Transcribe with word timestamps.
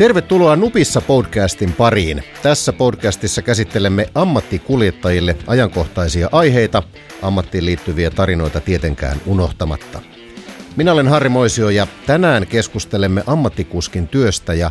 Tervetuloa 0.00 0.56
Nupissa 0.56 1.00
podcastin 1.00 1.72
pariin. 1.72 2.24
Tässä 2.42 2.72
podcastissa 2.72 3.42
käsittelemme 3.42 4.06
ammattikuljettajille 4.14 5.36
ajankohtaisia 5.46 6.28
aiheita, 6.32 6.82
ammattiin 7.22 7.64
liittyviä 7.64 8.10
tarinoita 8.10 8.60
tietenkään 8.60 9.20
unohtamatta. 9.26 10.02
Minä 10.76 10.92
olen 10.92 11.08
Harri 11.08 11.28
Moisio 11.28 11.70
ja 11.70 11.86
tänään 12.06 12.46
keskustelemme 12.46 13.22
ammattikuskin 13.26 14.08
työstä 14.08 14.54
ja 14.54 14.66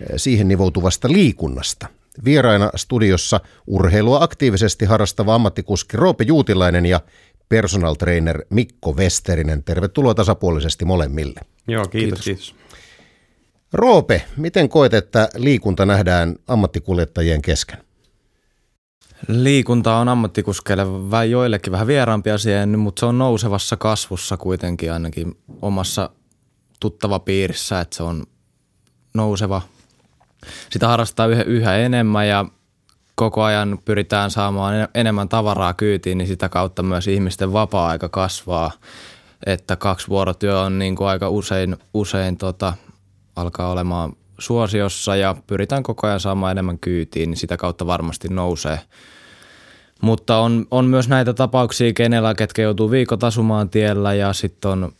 eh, 0.00 0.06
siihen 0.16 0.48
nivoutuvasta 0.48 1.08
liikunnasta. 1.08 1.86
Vieraina 2.24 2.70
studiossa 2.76 3.40
urheilua 3.66 4.22
aktiivisesti 4.22 4.84
harrastava 4.84 5.34
ammattikuski 5.34 5.96
Roope 5.96 6.24
Juutilainen 6.24 6.86
ja 6.86 7.00
personal 7.48 7.94
trainer 7.94 8.44
Mikko 8.50 8.92
Westerinen. 8.92 9.64
Tervetuloa 9.64 10.14
tasapuolisesti 10.14 10.84
molemmille. 10.84 11.40
Joo, 11.68 11.84
kiitos. 11.84 12.20
kiitos. 12.20 12.24
kiitos. 12.24 12.63
Roope, 13.74 14.22
miten 14.36 14.68
koet, 14.68 14.94
että 14.94 15.28
liikunta 15.36 15.86
nähdään 15.86 16.36
ammattikuljettajien 16.48 17.42
kesken? 17.42 17.78
Liikunta 19.28 19.96
on 19.96 20.08
ammattikuskeille 20.08 21.10
vähän 21.10 21.30
joillekin 21.30 21.72
vähän 21.72 21.86
vieraampi 21.86 22.30
asia, 22.30 22.66
mutta 22.66 23.00
se 23.00 23.06
on 23.06 23.18
nousevassa 23.18 23.76
kasvussa 23.76 24.36
kuitenkin 24.36 24.92
ainakin 24.92 25.38
omassa 25.62 26.10
tuttava 26.80 27.18
piirissä, 27.18 27.80
että 27.80 27.96
se 27.96 28.02
on 28.02 28.24
nouseva. 29.14 29.62
Sitä 30.70 30.88
harrastaa 30.88 31.26
yhä, 31.26 31.42
yhä 31.42 31.76
enemmän 31.76 32.28
ja 32.28 32.44
koko 33.14 33.42
ajan 33.42 33.78
pyritään 33.84 34.30
saamaan 34.30 34.88
enemmän 34.94 35.28
tavaraa 35.28 35.74
kyytiin, 35.74 36.18
niin 36.18 36.28
sitä 36.28 36.48
kautta 36.48 36.82
myös 36.82 37.08
ihmisten 37.08 37.52
vapaa-aika 37.52 38.08
kasvaa. 38.08 38.70
Että 39.46 39.76
kaksi 39.76 40.08
vuorotyö 40.08 40.60
on 40.60 40.78
niin 40.78 40.96
kuin 40.96 41.08
aika 41.08 41.28
usein, 41.28 41.76
usein 41.94 42.36
tota, 42.36 42.72
alkaa 43.36 43.70
olemaan 43.70 44.12
suosiossa 44.38 45.16
ja 45.16 45.36
pyritään 45.46 45.82
koko 45.82 46.06
ajan 46.06 46.20
saamaan 46.20 46.52
enemmän 46.52 46.78
kyytiin, 46.78 47.30
niin 47.30 47.38
sitä 47.38 47.56
kautta 47.56 47.86
varmasti 47.86 48.28
nousee. 48.28 48.80
Mutta 50.00 50.38
on, 50.38 50.66
on 50.70 50.84
myös 50.84 51.08
näitä 51.08 51.34
tapauksia, 51.34 51.92
kenellä 51.92 52.34
ketkä 52.34 52.62
joutuu 52.62 52.90
viikot 52.90 53.24
asumaan 53.24 53.70
tiellä 53.70 54.14
ja 54.14 54.32
sitten 54.32 54.70
on 54.70 54.92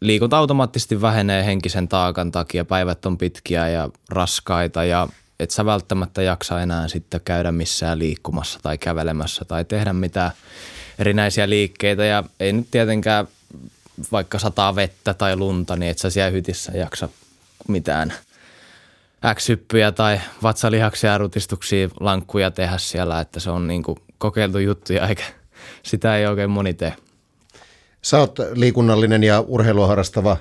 liikunta 0.00 0.38
automaattisesti 0.38 1.00
vähenee 1.00 1.44
henkisen 1.44 1.88
taakan 1.88 2.32
takia, 2.32 2.64
päivät 2.64 3.06
on 3.06 3.18
pitkiä 3.18 3.68
ja 3.68 3.88
raskaita 4.08 4.84
ja 4.84 5.08
et 5.40 5.50
sä 5.50 5.64
välttämättä 5.64 6.22
jaksa 6.22 6.60
enää 6.60 6.88
sitten 6.88 7.20
käydä 7.24 7.52
missään 7.52 7.98
liikkumassa 7.98 8.58
tai 8.62 8.78
kävelemässä 8.78 9.44
tai 9.44 9.64
tehdä 9.64 9.92
mitään 9.92 10.30
erinäisiä 10.98 11.48
liikkeitä 11.48 12.04
ja 12.04 12.24
ei 12.40 12.52
nyt 12.52 12.66
tietenkään 12.70 13.28
vaikka 14.12 14.38
sataa 14.38 14.74
vettä 14.76 15.14
tai 15.14 15.36
lunta, 15.36 15.76
niin 15.76 15.90
et 15.90 15.98
sä 15.98 16.10
siellä 16.10 16.30
hytissä 16.30 16.72
jaksa 16.72 17.08
mitään 17.70 18.12
X-hyppyjä 19.34 19.92
tai 19.92 20.20
vatsalihaksia, 20.42 21.18
rutistuksia, 21.18 21.88
lankkuja 22.00 22.50
tehdä 22.50 22.78
siellä, 22.78 23.20
että 23.20 23.40
se 23.40 23.50
on 23.50 23.66
niin 23.66 23.82
kuin 23.82 23.98
kokeiltu 24.18 24.58
juttuja 24.58 25.08
eikä 25.08 25.24
sitä 25.82 26.16
ei 26.16 26.26
oikein 26.26 26.50
moni 26.50 26.74
tee. 26.74 26.94
Sä 28.02 28.18
oot 28.18 28.38
liikunnallinen 28.54 29.22
ja 29.22 29.40
urheilua 29.40 29.86
harrastava 29.86 30.32
äh, 30.32 30.38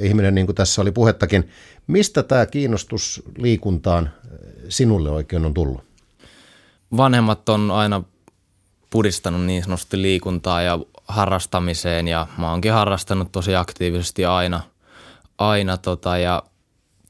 ihminen, 0.00 0.34
niin 0.34 0.46
kuin 0.46 0.56
tässä 0.56 0.82
oli 0.82 0.92
puhettakin. 0.92 1.50
Mistä 1.86 2.22
tämä 2.22 2.46
kiinnostus 2.46 3.22
liikuntaan 3.38 4.06
äh, 4.06 4.38
sinulle 4.68 5.10
oikein 5.10 5.46
on 5.46 5.54
tullut? 5.54 5.84
Vanhemmat 6.96 7.48
on 7.48 7.70
aina 7.70 8.02
pudistanut 8.90 9.44
niin 9.44 9.62
sanotusti 9.62 10.02
liikuntaa 10.02 10.62
ja 10.62 10.78
harrastamiseen 11.08 12.08
ja 12.08 12.26
mä 12.38 12.50
oonkin 12.50 12.72
harrastanut 12.72 13.32
tosi 13.32 13.56
aktiivisesti 13.56 14.24
aina, 14.24 14.60
aina 15.38 15.76
tota, 15.76 16.18
ja 16.18 16.42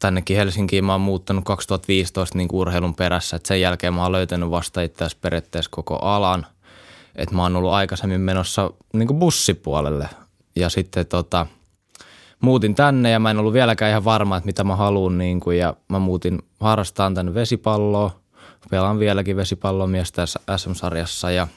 tännekin 0.00 0.36
Helsinkiin. 0.36 0.84
Mä 0.84 0.92
oon 0.92 1.00
muuttanut 1.00 1.44
2015 1.44 2.38
niin 2.38 2.48
urheilun 2.52 2.94
perässä, 2.94 3.36
että 3.36 3.48
sen 3.48 3.60
jälkeen 3.60 3.94
mä 3.94 4.02
oon 4.02 4.12
löytänyt 4.12 4.50
vasta 4.50 4.82
itse 4.82 5.04
asiassa 5.04 5.18
periaatteessa 5.20 5.70
koko 5.70 5.96
alan, 5.96 6.46
että 7.16 7.34
mä 7.34 7.42
oon 7.42 7.56
ollut 7.56 7.72
aikaisemmin 7.72 8.20
menossa 8.20 8.70
niin 8.92 9.18
bussipuolelle. 9.18 10.08
Ja 10.56 10.68
sitten 10.68 11.06
tota, 11.06 11.46
muutin 12.40 12.74
tänne 12.74 13.10
ja 13.10 13.18
mä 13.18 13.30
en 13.30 13.38
ollut 13.38 13.52
vieläkään 13.52 13.90
ihan 13.90 14.04
varma, 14.04 14.36
että 14.36 14.46
mitä 14.46 14.64
mä 14.64 14.76
haluan 14.76 15.18
niin 15.18 15.40
kuin, 15.40 15.58
ja 15.58 15.74
mä 15.88 15.98
muutin 15.98 16.38
harrastaan 16.60 17.14
tänne 17.14 17.34
vesipalloa, 17.34 18.20
pelaan 18.70 18.98
vieläkin 18.98 19.36
vesipallomiestä 19.36 20.26
SM-sarjassa 20.56 21.30
ja 21.30 21.48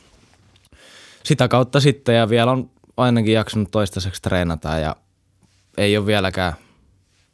sitä 1.24 1.48
kautta 1.48 1.80
sitten. 1.80 2.16
Ja 2.16 2.30
vielä 2.30 2.52
on 2.52 2.70
ainakin 2.98 3.34
jaksanut 3.34 3.72
toistaiseksi 3.72 4.22
treenata 4.22 4.70
ja 4.70 4.96
ei 5.78 5.98
ole 5.98 6.06
vieläkään 6.06 6.54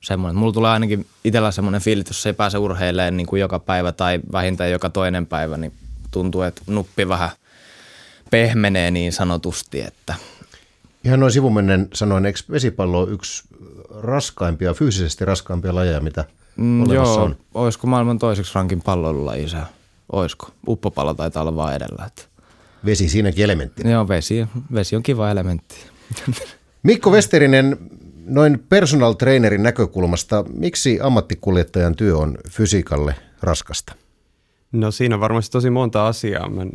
semmoinen. 0.02 0.36
Mulla 0.36 0.54
tulee 0.54 0.72
ainakin 0.72 1.06
itsellä 1.24 1.52
semmoinen 1.52 1.82
fiilis, 1.82 2.08
jos 2.08 2.26
ei 2.26 2.34
pääse 2.34 2.58
urheilemaan 2.58 3.18
niin 3.18 3.28
kuin 3.28 3.40
joka 3.40 3.60
päivä 3.60 3.92
tai 3.92 4.20
vähintään 4.32 4.72
joka 4.72 4.90
toinen 4.90 5.26
päivä, 5.26 5.58
niin 5.58 5.74
tuntuu, 6.12 6.42
että 6.42 6.62
nuppi 6.68 7.08
vähän 7.10 7.30
pehmenee 8.32 8.92
niin 8.92 9.14
sanotusti, 9.14 9.82
että 9.82 10.16
Ihan 11.04 11.20
noin 11.20 11.32
sivumennen 11.32 11.88
sanoen, 11.94 12.26
eikö 12.26 12.40
vesipallo 12.52 13.00
ole 13.00 13.12
yksi 13.12 13.44
raskaimpia, 14.02 14.74
fyysisesti 14.74 15.26
raskaimpia 15.26 15.76
lajeja, 15.76 16.00
mitä 16.00 16.26
mm, 16.56 16.92
Joo, 16.92 17.16
on? 17.16 17.36
olisiko 17.54 17.88
maailman 17.88 18.20
toiseksi 18.20 18.56
rankin 18.56 18.82
palloilulaji 18.82 19.50
se? 19.50 19.58
Olisiko? 20.12 20.52
Uppopallo 20.68 21.14
taitaa 21.14 21.42
olla 21.42 21.56
vaan 21.56 21.76
edellä. 21.76 22.06
Että. 22.06 22.22
Vesi 22.86 23.10
siinäkin 23.10 23.44
elementti. 23.44 23.90
Joo, 23.90 24.08
vesi, 24.08 24.48
vesi 24.74 24.96
on 24.96 25.04
kiva 25.04 25.32
elementti. 25.32 25.76
Mikko 26.84 27.10
Westerinen, 27.10 27.78
noin 28.30 28.64
personal 28.70 29.14
trainerin 29.14 29.64
näkökulmasta, 29.64 30.46
miksi 30.54 31.00
ammattikuljettajan 31.02 31.96
työ 31.96 32.18
on 32.18 32.38
fysiikalle 32.52 33.16
raskasta? 33.42 33.94
No 34.72 34.92
siinä 34.92 35.16
on 35.16 35.22
varmasti 35.22 35.52
tosi 35.52 35.70
monta 35.70 36.08
asiaa. 36.08 36.50
Mä 36.50 36.66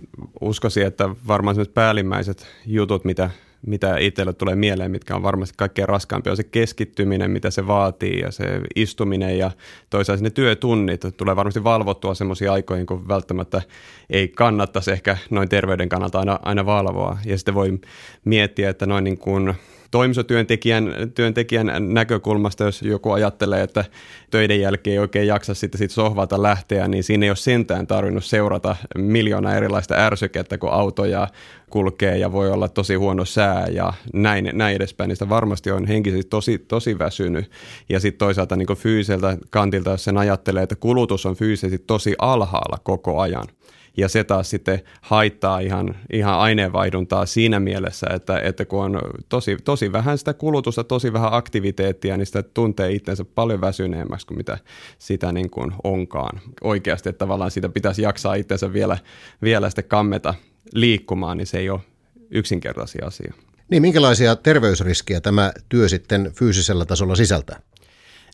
uskoisin, 0.41 0.87
että 0.87 1.09
varmaan 1.27 1.57
päällimmäiset 1.75 2.47
jutut, 2.67 3.05
mitä, 3.05 3.31
mitä 3.67 3.97
itselle 3.99 4.33
tulee 4.33 4.55
mieleen, 4.55 4.91
mitkä 4.91 5.17
on 5.17 5.23
varmasti 5.23 5.55
kaikkein 5.57 5.89
raskaampia, 5.89 6.31
on 6.33 6.37
se 6.37 6.45
keskittyminen, 6.45 7.31
mitä 7.31 7.51
se 7.51 7.67
vaatii 7.67 8.21
ja 8.21 8.31
se 8.31 8.61
istuminen 8.77 9.39
ja 9.39 9.51
toisaalta 9.91 10.23
ne 10.23 10.31
työtunnit. 10.31 11.01
Tulee 11.17 11.37
varmasti 11.37 11.65
valvottua 11.65 12.15
semmoisia 12.15 12.53
aikoihin, 12.53 12.87
kun 12.87 13.09
välttämättä 13.09 13.63
ei 14.11 14.29
kannattaisi 14.29 14.93
ehkä 14.93 15.17
noin 15.31 15.49
terveyden 15.49 15.89
kannalta 15.89 16.19
aina, 16.19 16.39
aina 16.43 16.67
valvoa. 16.67 17.19
Ja 17.25 17.39
sitten 17.39 17.55
voi 17.55 17.79
miettiä, 18.25 18.71
että 18.71 18.87
noin 18.87 19.05
niin 19.05 19.19
kuin 19.19 19.55
toimistotyöntekijän 19.95 20.95
työntekijän 21.15 21.73
näkökulmasta, 21.81 22.65
jos 22.65 22.83
joku 22.83 23.13
ajattelee, 23.13 23.63
että 23.63 23.85
töiden 24.31 24.61
jälkeen 24.61 24.93
ei 24.93 24.99
oikein 24.99 25.27
jaksa 25.27 25.55
sitten 25.55 25.79
sit 25.79 25.91
sohvalta 25.91 26.43
lähteä, 26.43 26.89
niin 26.89 27.05
siinä 27.05 27.27
ei 27.27 27.31
ole 27.31 27.37
sentään 27.37 27.87
tarvinnut 27.87 28.25
seurata 28.25 28.77
miljoona 28.99 29.55
erilaista 29.55 29.95
ärsykettä, 29.95 30.59
kun 30.59 30.71
autoja 30.71 31.29
kulkee 31.71 32.19
ja 32.19 32.33
voi 32.33 32.51
olla 32.51 32.69
tosi 32.69 32.95
huono 32.95 33.25
sää 33.25 33.67
ja 33.67 33.93
näin, 34.13 34.51
näin 34.53 34.77
edespäin, 34.77 35.11
sitä 35.11 35.29
varmasti 35.29 35.71
on 35.71 35.87
henkisesti 35.87 36.29
tosi, 36.29 36.59
tosi 36.59 36.99
väsynyt. 36.99 37.51
Ja 37.89 38.01
sitten 38.01 38.19
toisaalta 38.19 38.57
niin 38.57 38.77
fyysiseltä 38.77 39.39
kantilta, 39.51 39.91
jos 39.91 40.05
sen 40.05 40.19
ajattelee, 40.19 40.63
että 40.63 40.77
kulutus 40.77 41.27
on 41.27 41.37
fyysisesti 41.37 41.79
tosi 41.79 42.15
alhaalla 42.19 42.79
koko 42.85 43.21
ajan– 43.21 43.45
ja 43.97 44.09
se 44.09 44.25
taas 44.25 44.51
sitten 44.51 44.83
haittaa 45.01 45.59
ihan, 45.59 45.97
ihan 46.13 46.39
aineenvaihduntaa 46.39 47.27
siinä 47.27 47.61
mielessä, 47.61 48.07
että, 48.15 48.39
että 48.39 48.65
kun 48.65 48.85
on 48.85 49.01
tosi, 49.29 49.57
tosi 49.65 49.93
vähän 49.93 50.19
sitä 50.19 50.35
kulutusta, 50.35 50.85
tosi 50.85 51.13
vähän 51.13 51.33
aktiviteettia, 51.33 52.17
niin 52.17 52.27
sitä 52.27 52.43
tuntee 52.43 52.93
itsensä 52.93 53.25
paljon 53.25 53.61
väsyneemmäksi 53.61 54.27
kuin 54.27 54.39
mitä 54.39 54.59
sitä 54.99 55.33
niin 55.33 55.51
kuin 55.51 55.73
onkaan 55.85 56.41
oikeasti, 56.61 57.09
että 57.09 57.19
tavallaan 57.19 57.51
sitä 57.51 57.69
pitäisi 57.69 58.03
jaksaa 58.03 58.35
itsensä 58.35 58.73
vielä, 58.73 58.99
vielä 59.43 59.71
sitten 59.71 59.85
kammeta 59.85 60.35
liikkumaan, 60.73 61.37
niin 61.37 61.47
se 61.47 61.59
ei 61.59 61.71
ole 61.71 61.81
yksinkertaisia 62.31 63.07
asia. 63.07 63.35
Niin, 63.71 63.83
minkälaisia 63.83 64.37
terveysriskejä 64.37 65.21
tämä 65.21 65.53
työ 65.69 65.89
sitten 65.89 66.33
fyysisellä 66.35 66.85
tasolla 66.85 67.15
sisältää? 67.15 67.61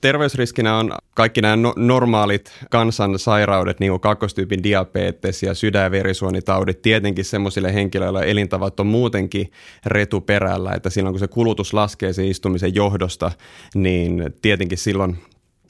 Terveysriskinä 0.00 0.76
on 0.76 0.92
kaikki 1.14 1.40
nämä 1.40 1.56
no- 1.56 1.74
normaalit 1.76 2.52
kansansairaudet, 2.70 3.80
niin 3.80 3.92
kuin 3.92 4.00
kakkostyypin 4.00 4.62
diabetes 4.62 5.42
ja 5.42 5.54
sydän- 5.54 5.82
ja 5.82 5.90
verisuonitaudit, 5.90 6.82
tietenkin 6.82 7.24
semmoisille 7.24 7.74
henkilöille 7.74 8.30
elintavat 8.30 8.80
on 8.80 8.86
muutenkin 8.86 9.50
retuperällä, 9.86 10.72
että 10.72 10.90
silloin 10.90 11.12
kun 11.12 11.20
se 11.20 11.28
kulutus 11.28 11.72
laskee 11.74 12.12
sen 12.12 12.24
istumisen 12.24 12.74
johdosta, 12.74 13.32
niin 13.74 14.24
tietenkin 14.42 14.78
silloin 14.78 15.18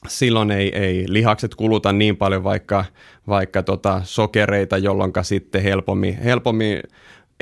silloin 0.07 0.51
ei, 0.51 0.75
ei 0.75 1.05
lihakset 1.07 1.55
kuluta 1.55 1.91
niin 1.91 2.17
paljon 2.17 2.43
vaikka, 2.43 2.85
vaikka 3.27 3.63
tota 3.63 4.01
sokereita, 4.03 4.77
jolloin 4.77 5.11
sitten 5.21 5.63
helpommin, 5.63 6.17
helpommin 6.17 6.79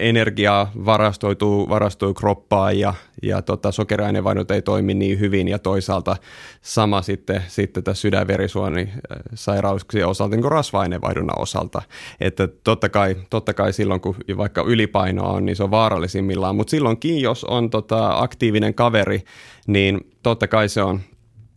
energiaa 0.02 0.72
varastoituu, 0.86 1.70
varastui 1.70 2.14
kroppaan 2.14 2.80
ja, 2.80 2.94
ja 3.24 3.42
tota, 3.42 3.72
sokeriainevaihdot 3.72 4.52
ei 4.52 4.62
toimi 4.62 4.94
niin 4.94 5.20
hyvin 5.20 5.48
ja 5.48 5.60
toisaalta 5.60 6.16
sama 6.62 7.02
sitten, 7.02 7.44
sitten 7.48 7.84
tässä 7.84 8.02
sydänverisuonisairauksien 8.02 10.08
osalta 10.08 10.36
niin 10.36 10.42
kuin 10.42 10.52
rasva-ainevaihdunnan 10.52 11.40
osalta. 11.40 11.82
Että 12.20 12.48
totta 12.64 12.90
kai, 12.90 13.16
totta 13.30 13.54
kai 13.54 13.74
silloin, 13.74 14.02
kun 14.02 14.16
vaikka 14.38 14.62
ylipainoa 14.62 15.34
on, 15.34 15.46
niin 15.46 15.56
se 15.56 15.64
on 15.64 15.72
vaarallisimmillaan, 15.72 16.56
mutta 16.56 16.72
silloinkin, 16.72 17.22
jos 17.22 17.44
on 17.44 17.70
tota, 17.70 18.18
aktiivinen 18.18 18.74
kaveri, 18.74 19.24
niin 19.68 20.00
totta 20.24 20.48
kai 20.48 20.70
se 20.70 20.84
on 20.84 21.00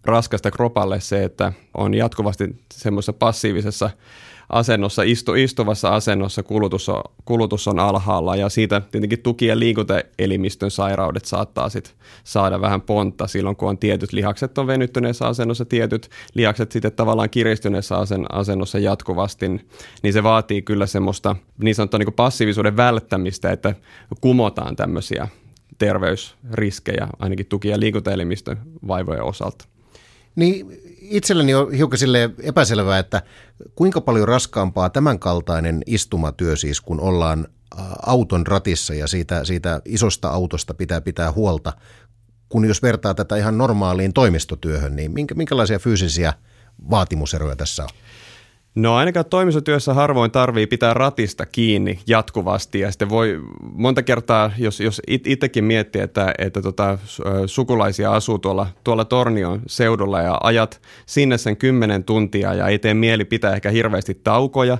raskasta 0.05 0.50
kropalle 0.50 1.00
se, 1.00 1.25
että 1.25 1.53
on 1.75 1.94
jatkuvasti 1.94 2.56
semmoisessa 2.73 3.12
passiivisessa 3.12 3.91
asennossa, 4.52 5.02
istu, 5.02 5.34
istuvassa 5.34 5.88
asennossa 5.88 6.43
kulutus 6.43 6.88
on, 6.88 7.02
kulutus 7.25 7.69
on 7.69 7.78
alhaalla 7.78 8.37
ja 8.37 8.49
siitä 8.49 8.81
tietenkin 8.81 9.22
tuki- 9.22 9.46
ja 9.46 9.58
liikuntaelimistön 9.58 10.70
sairaudet 10.70 11.25
saattaa 11.25 11.69
sit 11.69 11.94
saada 12.25 12.60
vähän 12.60 12.81
pontta 12.81 13.26
silloin, 13.26 13.56
kun 13.56 13.69
on 13.69 13.78
tietyt 13.78 14.12
lihakset 14.12 14.58
on 14.58 14.66
venyttyneessä 14.66 15.26
asennossa, 15.26 15.64
tietyt 15.64 16.10
lihakset 16.34 16.72
sitten 16.72 16.93
tavallaan 16.93 17.31
kiristyneessä 17.31 17.99
asen, 17.99 18.26
asennossa 18.32 18.78
jatkuvasti, 18.78 19.49
niin 20.02 20.12
se 20.12 20.22
vaatii 20.22 20.62
kyllä 20.62 20.87
semmoista 20.87 21.37
niin 21.62 21.75
sanottua 21.75 21.98
niin 21.98 22.12
passiivisuuden 22.12 22.76
välttämistä, 22.76 23.50
että 23.50 23.75
kumotaan 24.20 24.76
tämmöisiä 24.76 25.28
terveysriskejä 25.78 27.08
ainakin 27.19 27.46
tuki- 27.46 27.69
ja 27.69 27.81
liikuntaelimistön 27.81 28.58
vaivojen 28.88 29.25
osalta. 29.25 29.64
Niin 30.37 30.92
itselleni 31.12 31.55
on 31.55 31.73
hiukan 31.73 31.99
sille 31.99 32.31
epäselvää, 32.43 32.99
että 32.99 33.23
kuinka 33.75 34.00
paljon 34.00 34.29
raskaampaa 34.29 34.91
tämänkaltainen 34.91 35.82
istumatyö 35.87 36.56
siis, 36.56 36.81
kun 36.81 37.00
ollaan 37.00 37.49
auton 38.06 38.47
ratissa 38.47 38.94
ja 38.94 39.06
siitä, 39.06 39.44
siitä 39.44 39.81
isosta 39.85 40.29
autosta 40.29 40.75
pitää 40.75 41.00
pitää 41.00 41.32
huolta, 41.32 41.73
kun 42.49 42.64
jos 42.64 42.82
vertaa 42.82 43.14
tätä 43.14 43.37
ihan 43.37 43.59
normaaliin 43.59 44.12
toimistotyöhön, 44.12 44.97
niin 44.97 45.12
minkä, 45.12 45.35
minkälaisia 45.35 45.79
fyysisiä 45.79 46.32
vaatimuseroja 46.91 47.56
tässä 47.56 47.82
on? 47.82 47.88
No 48.74 48.94
ainakaan 48.94 49.26
toimistotyössä 49.26 49.94
harvoin 49.94 50.30
tarvii 50.30 50.66
pitää 50.66 50.94
ratista 50.94 51.46
kiinni 51.46 52.00
jatkuvasti. 52.06 52.80
Ja 52.80 52.90
sitten 52.90 53.08
voi 53.08 53.40
monta 53.60 54.02
kertaa, 54.02 54.50
jos, 54.58 54.80
jos 54.80 55.02
itsekin 55.06 55.64
miettii, 55.64 56.02
että, 56.02 56.34
että 56.38 56.62
tota, 56.62 56.98
sukulaisia 57.46 58.12
asuu 58.12 58.38
tuolla, 58.38 58.66
tuolla 58.84 59.04
Tornion 59.04 59.62
seudulla 59.66 60.20
ja 60.20 60.38
ajat 60.42 60.82
sinne 61.06 61.38
sen 61.38 61.56
kymmenen 61.56 62.04
tuntia 62.04 62.54
ja 62.54 62.69
ei 62.69 62.78
tee 62.78 62.94
mieli 62.94 63.24
pitää 63.24 63.54
ehkä 63.54 63.70
hirveästi 63.70 64.20
taukoja, 64.24 64.78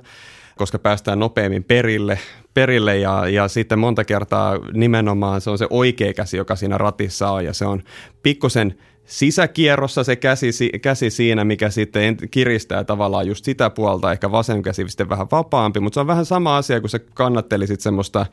koska 0.56 0.78
päästään 0.78 1.18
nopeammin 1.18 1.64
perille, 1.64 2.18
perille. 2.54 2.98
Ja, 2.98 3.28
ja 3.28 3.48
sitten 3.48 3.78
monta 3.78 4.04
kertaa 4.04 4.58
nimenomaan 4.72 5.40
se 5.40 5.50
on 5.50 5.58
se 5.58 5.66
oikea 5.70 6.12
käsi, 6.12 6.36
joka 6.36 6.56
siinä 6.56 6.78
ratissa 6.78 7.30
on. 7.30 7.44
Ja 7.44 7.52
se 7.52 7.66
on 7.66 7.82
pikkusen– 8.22 8.74
sisäkierrossa 9.04 10.04
se 10.04 10.16
käsi, 10.16 10.70
käsi 10.82 11.10
siinä, 11.10 11.44
mikä 11.44 11.70
sitten 11.70 12.16
kiristää 12.31 12.84
tavallaan 12.84 13.26
just 13.26 13.44
sitä 13.44 13.70
puolta, 13.70 14.12
ehkä 14.12 14.32
vasen 14.32 14.62
käsi 14.62 14.88
sitten 14.88 15.08
vähän 15.08 15.26
vapaampi, 15.32 15.81
mutta 15.81 15.94
se 15.94 16.00
on 16.00 16.06
vähän 16.06 16.25
sama 16.25 16.56
asia, 16.56 16.81
kun 16.81 16.90
se 16.90 16.99
kannattelisit 16.99 17.81
semmoista 17.81 18.26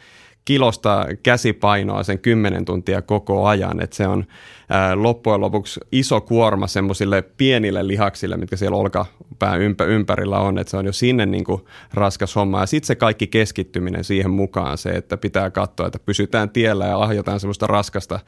kilosta 0.46 1.06
käsipainoa 1.24 2.04
sen 2.04 2.20
10 2.20 2.66
tuntia 2.66 3.02
koko 3.02 3.48
ajan, 3.48 3.84
että 3.84 3.96
se 3.96 4.08
on 4.08 4.26
ää, 4.70 5.04
loppujen 5.04 5.42
lopuksi 5.42 5.80
iso 5.92 6.22
kuorma 6.22 6.68
semmoisille 6.68 7.22
pienille 7.22 7.88
lihaksille, 7.88 8.38
mitkä 8.38 8.56
siellä 8.56 8.78
olkapään 8.78 9.62
ympä, 9.62 9.86
ympärillä 9.86 10.40
on, 10.40 10.58
että 10.58 10.72
se 10.72 10.78
on 10.78 10.86
jo 10.86 10.94
sinne 10.94 11.26
niin 11.26 11.44
kuin 11.44 11.62
raskas 11.94 12.36
homma. 12.36 12.60
Ja 12.60 12.66
sitten 12.66 12.88
se 12.88 12.96
kaikki 12.96 13.28
keskittyminen 13.28 14.04
siihen 14.04 14.32
mukaan, 14.32 14.78
se, 14.78 14.90
että 14.90 15.18
pitää 15.18 15.50
katsoa, 15.50 15.88
että 15.88 16.00
pysytään 16.06 16.50
tiellä 16.50 16.86
ja 16.86 16.98
ahjotaan 16.98 17.40
semmoista 17.40 17.68
raskasta 17.68 18.20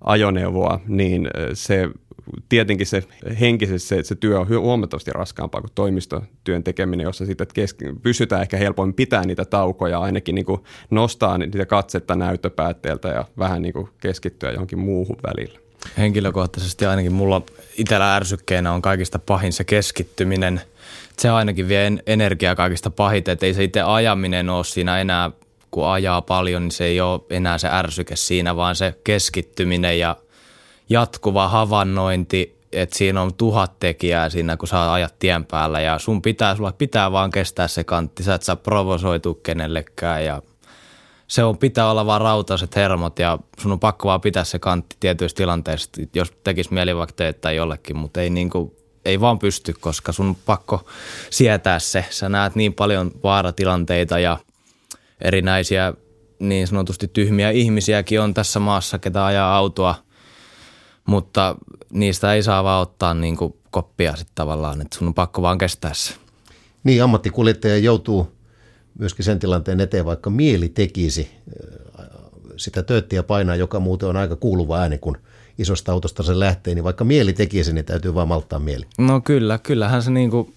ajoneuvoa, 0.00 0.80
niin 0.88 1.30
se 1.54 1.88
tietenkin 2.48 2.86
se 2.86 3.02
henkisesti 3.40 3.88
se, 3.88 4.02
se 4.02 4.14
työ 4.14 4.40
on 4.40 4.48
huomattavasti 4.48 5.10
raskaampaa 5.12 5.60
kuin 5.60 5.70
toimistotyön 5.74 6.64
tekeminen, 6.64 7.04
jossa 7.04 7.26
sitten 7.26 7.46
keski, 7.54 7.84
pysytään 8.02 8.42
ehkä 8.42 8.56
helpoimmin 8.56 8.94
pitää 8.94 9.26
niitä 9.26 9.44
taukoja, 9.44 9.98
ainakin 9.98 10.34
niin 10.34 10.44
kuin 10.44 10.60
nostaa 10.90 11.38
niitä 11.38 11.66
katsetta 11.66 12.16
näyttöpäätteeltä 12.16 13.08
ja 13.08 13.24
vähän 13.38 13.62
niin 13.62 13.72
kuin 13.72 13.88
keskittyä 14.00 14.50
johonkin 14.50 14.78
muuhun 14.78 15.16
välillä. 15.26 15.58
Henkilökohtaisesti 15.98 16.86
ainakin 16.86 17.12
mulla 17.12 17.42
itsellä 17.78 18.16
ärsykkeenä 18.16 18.72
on 18.72 18.82
kaikista 18.82 19.18
pahin 19.18 19.52
se 19.52 19.64
keskittyminen. 19.64 20.60
Se 21.18 21.28
ainakin 21.28 21.68
vie 21.68 21.92
energiaa 22.06 22.54
kaikista 22.54 22.90
pahiten, 22.90 23.32
että 23.32 23.46
ei 23.46 23.54
se 23.54 23.64
itse 23.64 23.80
ajaminen 23.80 24.50
ole 24.50 24.64
siinä 24.64 25.00
enää 25.00 25.30
kun 25.70 25.88
ajaa 25.88 26.22
paljon, 26.22 26.62
niin 26.62 26.70
se 26.70 26.84
ei 26.84 27.00
ole 27.00 27.20
enää 27.30 27.58
se 27.58 27.68
ärsyke 27.72 28.16
siinä, 28.16 28.56
vaan 28.56 28.76
se 28.76 28.94
keskittyminen 29.04 29.98
ja 29.98 30.16
jatkuva 30.88 31.48
havainnointi, 31.48 32.60
että 32.72 32.98
siinä 32.98 33.22
on 33.22 33.34
tuhat 33.34 33.78
tekijää 33.80 34.30
siinä, 34.30 34.56
kun 34.56 34.68
sä 34.68 34.92
ajat 34.92 35.18
tien 35.18 35.44
päällä 35.44 35.80
ja 35.80 35.98
sun 35.98 36.22
pitää, 36.22 36.56
sulla 36.56 36.72
pitää 36.72 37.12
vaan 37.12 37.30
kestää 37.30 37.68
se 37.68 37.84
kantti, 37.84 38.22
sä 38.22 38.34
et 38.34 38.42
saa 38.42 38.56
provosoitua 38.56 39.38
kenellekään 39.42 40.24
ja 40.24 40.42
se 41.26 41.44
on, 41.44 41.58
pitää 41.58 41.90
olla 41.90 42.06
vaan 42.06 42.20
rautaiset 42.20 42.76
hermot 42.76 43.18
ja 43.18 43.38
sun 43.60 43.72
on 43.72 43.80
pakko 43.80 44.08
vaan 44.08 44.20
pitää 44.20 44.44
se 44.44 44.58
kantti 44.58 44.96
tietyissä 45.00 45.36
tilanteissa, 45.36 45.90
jos 46.14 46.32
tekisi 46.44 46.74
mieli 46.74 46.96
vaikka 46.96 47.52
jollekin, 47.56 47.96
mutta 47.96 48.20
ei 48.20 48.30
niinku, 48.30 48.76
ei 49.04 49.20
vaan 49.20 49.38
pysty, 49.38 49.74
koska 49.80 50.12
sun 50.12 50.28
on 50.28 50.36
pakko 50.46 50.84
sietää 51.30 51.78
se. 51.78 52.04
Sä 52.10 52.28
näet 52.28 52.54
niin 52.54 52.74
paljon 52.74 53.10
vaaratilanteita 53.22 54.18
ja 54.18 54.38
erinäisiä 55.20 55.94
niin 56.38 56.66
sanotusti 56.66 57.08
tyhmiä 57.08 57.50
ihmisiäkin 57.50 58.20
on 58.20 58.34
tässä 58.34 58.60
maassa, 58.60 58.98
ketä 58.98 59.26
ajaa 59.26 59.56
autoa, 59.56 59.94
mutta 61.06 61.56
niistä 61.92 62.34
ei 62.34 62.42
saa 62.42 62.64
vaan 62.64 62.82
ottaa 62.82 63.14
niin 63.14 63.36
kuin 63.36 63.54
koppia 63.70 64.16
sitten 64.16 64.34
tavallaan, 64.34 64.80
että 64.80 64.98
sun 64.98 65.08
on 65.08 65.14
pakko 65.14 65.42
vaan 65.42 65.58
kestää 65.58 65.94
se. 65.94 66.14
Niin, 66.84 67.02
ammattikuljettaja 67.02 67.78
joutuu 67.78 68.32
myöskin 68.98 69.24
sen 69.24 69.38
tilanteen 69.38 69.80
eteen, 69.80 70.04
vaikka 70.04 70.30
mieli 70.30 70.68
tekisi 70.68 71.30
sitä 72.56 72.82
tööttiä 72.82 73.22
painaa, 73.22 73.56
joka 73.56 73.80
muuten 73.80 74.08
on 74.08 74.16
aika 74.16 74.36
kuuluva 74.36 74.78
ääni, 74.78 74.98
kun 74.98 75.18
isosta 75.58 75.92
autosta 75.92 76.22
se 76.22 76.38
lähtee, 76.38 76.74
niin 76.74 76.84
vaikka 76.84 77.04
mieli 77.04 77.32
tekisi, 77.32 77.72
niin 77.72 77.84
täytyy 77.84 78.14
vaan 78.14 78.28
malttaa 78.28 78.58
mieli. 78.58 78.86
No 78.98 79.20
kyllä, 79.20 79.58
kyllähän 79.58 80.02
se 80.02 80.10
niin 80.10 80.30
kuin 80.30 80.54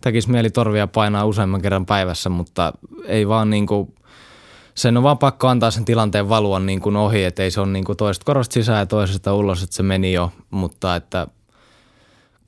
tekisi 0.00 0.30
mieli 0.30 0.50
torvia 0.50 0.86
painaa 0.86 1.24
useamman 1.24 1.62
kerran 1.62 1.86
päivässä, 1.86 2.28
mutta 2.28 2.72
ei 3.04 3.28
vaan 3.28 3.50
niin 3.50 3.66
kuin, 3.66 3.94
sen 4.74 4.96
on 4.96 5.02
vaan 5.02 5.18
pakko 5.18 5.48
antaa 5.48 5.70
sen 5.70 5.84
tilanteen 5.84 6.28
valua 6.28 6.60
niin 6.60 6.80
kuin 6.80 6.96
ohi, 6.96 7.24
että 7.24 7.42
ei 7.42 7.50
se 7.50 7.60
ole 7.60 7.68
niin 7.68 7.84
kuin 7.84 7.96
toisesta 7.96 8.24
korosta 8.24 8.54
sisään 8.54 8.78
ja 8.78 8.86
toisesta 8.86 9.34
ulos, 9.34 9.62
että 9.62 9.76
se 9.76 9.82
meni 9.82 10.12
jo, 10.12 10.32
mutta 10.50 10.96
että 10.96 11.26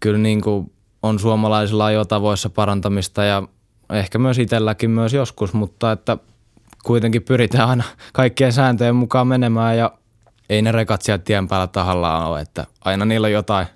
kyllä 0.00 0.18
niin 0.18 0.40
kuin 0.40 0.72
on 1.02 1.18
suomalaisilla 1.18 1.84
ajotavoissa 1.84 2.50
parantamista 2.50 3.24
ja 3.24 3.42
ehkä 3.90 4.18
myös 4.18 4.38
itselläkin 4.38 4.90
myös 4.90 5.12
joskus, 5.12 5.52
mutta 5.52 5.92
että 5.92 6.18
kuitenkin 6.84 7.22
pyritään 7.22 7.68
aina 7.68 7.84
kaikkien 8.12 8.52
sääntöjen 8.52 8.96
mukaan 8.96 9.26
menemään 9.26 9.78
ja 9.78 9.92
ei 10.48 10.62
ne 10.62 10.72
rekat 10.72 11.02
sieltä 11.02 11.24
tien 11.24 11.48
päällä 11.48 11.66
tahallaan 11.66 12.26
ole, 12.26 12.40
että 12.40 12.66
aina 12.84 13.04
niillä 13.04 13.26
on 13.26 13.32
jotain 13.32 13.66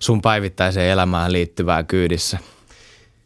sun 0.00 0.22
päivittäiseen 0.22 0.90
elämään 0.90 1.32
liittyvää 1.32 1.82
kyydissä. 1.82 2.38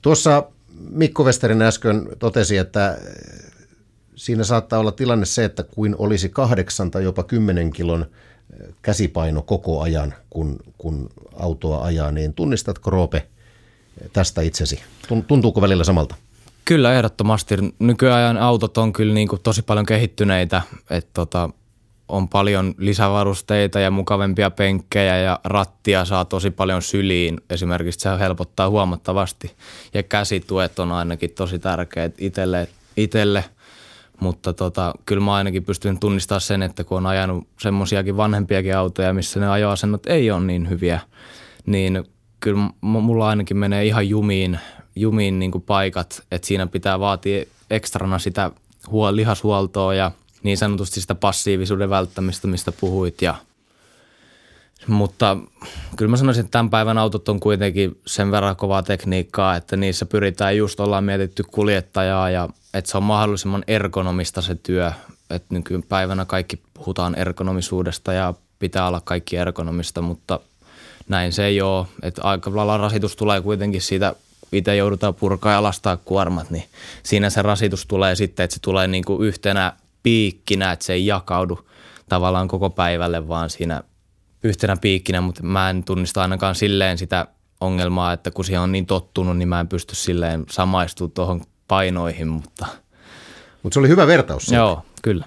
Tuossa 0.04 0.44
Mikko 0.90 1.24
Westerin 1.24 1.62
äsken 1.62 2.08
totesi, 2.18 2.56
että 2.56 2.98
siinä 4.16 4.44
saattaa 4.44 4.78
olla 4.78 4.92
tilanne 4.92 5.26
se, 5.26 5.44
että 5.44 5.62
kuin 5.62 5.96
olisi 5.98 6.28
kahdeksan 6.28 6.90
tai 6.90 7.04
jopa 7.04 7.22
kymmenen 7.22 7.72
kilon 7.72 8.06
käsipaino 8.82 9.42
koko 9.42 9.80
ajan, 9.80 10.14
kun, 10.30 10.58
kun 10.78 11.10
autoa 11.36 11.84
ajaa, 11.84 12.12
niin 12.12 12.34
tunnistatko 12.34 12.90
Roope 12.90 13.26
tästä 14.12 14.42
itsesi? 14.42 14.82
Tuntuuko 15.28 15.60
välillä 15.60 15.84
samalta? 15.84 16.14
Kyllä 16.64 16.94
ehdottomasti. 16.94 17.54
Nykyajan 17.78 18.36
autot 18.36 18.78
on 18.78 18.92
kyllä 18.92 19.14
niin 19.14 19.28
kuin 19.28 19.42
tosi 19.42 19.62
paljon 19.62 19.86
kehittyneitä, 19.86 20.62
että 20.90 21.10
tota, 21.14 21.50
on 22.08 22.28
paljon 22.28 22.74
lisävarusteita 22.78 23.80
ja 23.80 23.90
mukavempia 23.90 24.50
penkkejä 24.50 25.18
ja 25.18 25.40
rattia 25.44 26.04
saa 26.04 26.24
tosi 26.24 26.50
paljon 26.50 26.82
syliin. 26.82 27.40
Esimerkiksi 27.50 28.00
se 28.00 28.18
helpottaa 28.18 28.70
huomattavasti 28.70 29.52
ja 29.94 30.02
käsituet 30.02 30.78
on 30.78 30.92
ainakin 30.92 31.30
tosi 31.30 31.58
tärkeät 31.58 32.14
itselle, 32.18 32.68
itselle. 32.96 33.44
Mutta 34.20 34.52
tota, 34.52 34.94
kyllä 35.06 35.24
mä 35.24 35.34
ainakin 35.34 35.64
pystyn 35.64 36.00
tunnistamaan 36.00 36.40
sen, 36.40 36.62
että 36.62 36.84
kun 36.84 36.98
on 36.98 37.06
ajanut 37.06 37.48
semmoisiakin 37.60 38.16
vanhempiakin 38.16 38.76
autoja, 38.76 39.14
missä 39.14 39.40
ne 39.40 39.48
ajoasennot 39.48 40.06
ei 40.06 40.30
ole 40.30 40.44
niin 40.44 40.70
hyviä, 40.70 41.00
niin 41.66 42.04
kyllä 42.40 42.70
mulla 42.80 43.28
ainakin 43.28 43.56
menee 43.56 43.84
ihan 43.84 44.08
jumiin, 44.08 44.58
jumiin 44.96 45.38
niin 45.38 45.50
kuin 45.50 45.62
paikat, 45.62 46.22
että 46.30 46.46
siinä 46.46 46.66
pitää 46.66 47.00
vaatia 47.00 47.44
ekstrana 47.70 48.18
sitä 48.18 48.50
huol- 48.86 49.16
lihashuoltoa 49.16 49.94
ja– 49.94 50.10
niin 50.44 50.58
sanotusti 50.58 51.00
sitä 51.00 51.14
passiivisuuden 51.14 51.90
välttämistä, 51.90 52.46
mistä 52.46 52.72
puhuit. 52.72 53.22
Ja, 53.22 53.34
mutta 54.86 55.36
kyllä 55.96 56.10
mä 56.10 56.16
sanoisin, 56.16 56.40
että 56.40 56.50
tämän 56.50 56.70
päivän 56.70 56.98
autot 56.98 57.28
on 57.28 57.40
kuitenkin 57.40 58.00
sen 58.06 58.30
verran 58.30 58.56
kovaa 58.56 58.82
tekniikkaa, 58.82 59.56
että 59.56 59.76
niissä 59.76 60.06
pyritään 60.06 60.56
just, 60.56 60.80
ollaan 60.80 61.04
mietitty 61.04 61.42
kuljettajaa 61.42 62.30
ja 62.30 62.48
että 62.74 62.90
se 62.90 62.96
on 62.96 63.02
mahdollisimman 63.02 63.64
ergonomista 63.66 64.42
se 64.42 64.54
työ. 64.54 64.92
Että 65.30 65.54
nykypäivänä 65.54 66.24
kaikki 66.24 66.62
puhutaan 66.74 67.14
ergonomisuudesta 67.14 68.12
ja 68.12 68.34
pitää 68.58 68.88
olla 68.88 69.00
kaikki 69.04 69.36
ergonomista, 69.36 70.02
mutta 70.02 70.40
näin 71.08 71.32
se 71.32 71.44
ei 71.44 71.62
ole. 71.62 71.86
Että 72.02 72.22
aika 72.22 72.50
lailla 72.54 72.76
rasitus 72.76 73.16
tulee 73.16 73.40
kuitenkin 73.40 73.82
siitä 73.82 74.14
itse 74.52 74.76
joudutaan 74.76 75.14
purkaa 75.14 75.52
ja 75.52 75.62
lastaa 75.62 75.96
kuormat, 75.96 76.50
niin 76.50 76.64
siinä 77.02 77.30
se 77.30 77.42
rasitus 77.42 77.86
tulee 77.86 78.14
sitten, 78.14 78.44
että 78.44 78.54
se 78.54 78.60
tulee 78.60 78.88
niin 78.88 79.04
kuin 79.04 79.22
yhtenä 79.26 79.72
piikkinä, 80.04 80.72
että 80.72 80.84
se 80.84 80.92
ei 80.92 81.06
jakaudu 81.06 81.68
tavallaan 82.08 82.48
koko 82.48 82.70
päivälle, 82.70 83.28
vaan 83.28 83.50
siinä 83.50 83.82
yhtenä 84.42 84.76
piikkinä, 84.76 85.20
mutta 85.20 85.42
mä 85.42 85.70
en 85.70 85.84
tunnista 85.84 86.22
ainakaan 86.22 86.54
silleen 86.54 86.98
sitä 86.98 87.26
ongelmaa, 87.60 88.12
että 88.12 88.30
kun 88.30 88.44
siihen 88.44 88.60
on 88.60 88.72
niin 88.72 88.86
tottunut, 88.86 89.36
niin 89.36 89.48
mä 89.48 89.60
en 89.60 89.68
pysty 89.68 89.94
silleen 89.94 90.44
samaistumaan 90.50 91.12
tuohon 91.12 91.40
painoihin, 91.68 92.28
mutta... 92.28 92.66
Mutta 93.62 93.74
se 93.74 93.80
oli 93.80 93.88
hyvä 93.88 94.06
vertaus. 94.06 94.42
Siitä. 94.46 94.56
Joo, 94.56 94.82
kyllä. 95.02 95.24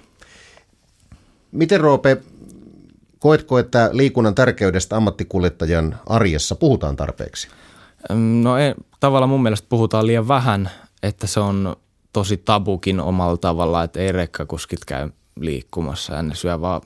Miten 1.52 1.80
Roope, 1.80 2.16
koetko, 3.18 3.58
että 3.58 3.90
liikunnan 3.92 4.34
tärkeydestä 4.34 4.96
ammattikuljettajan 4.96 5.98
arjessa 6.06 6.54
puhutaan 6.54 6.96
tarpeeksi? 6.96 7.48
No 8.42 8.58
ei, 8.58 8.74
tavallaan 9.00 9.30
mun 9.30 9.42
mielestä 9.42 9.66
puhutaan 9.68 10.06
liian 10.06 10.28
vähän, 10.28 10.70
että 11.02 11.26
se 11.26 11.40
on 11.40 11.76
tosi 12.18 12.36
tabukin 12.36 13.00
omalla 13.00 13.36
tavalla, 13.36 13.82
että 13.82 14.00
ei 14.00 14.12
rekkakuskit 14.12 14.84
käy 14.84 15.10
liikkumassa 15.40 16.14
ja 16.14 16.22
ne 16.22 16.34
syö 16.34 16.60
vaan 16.60 16.80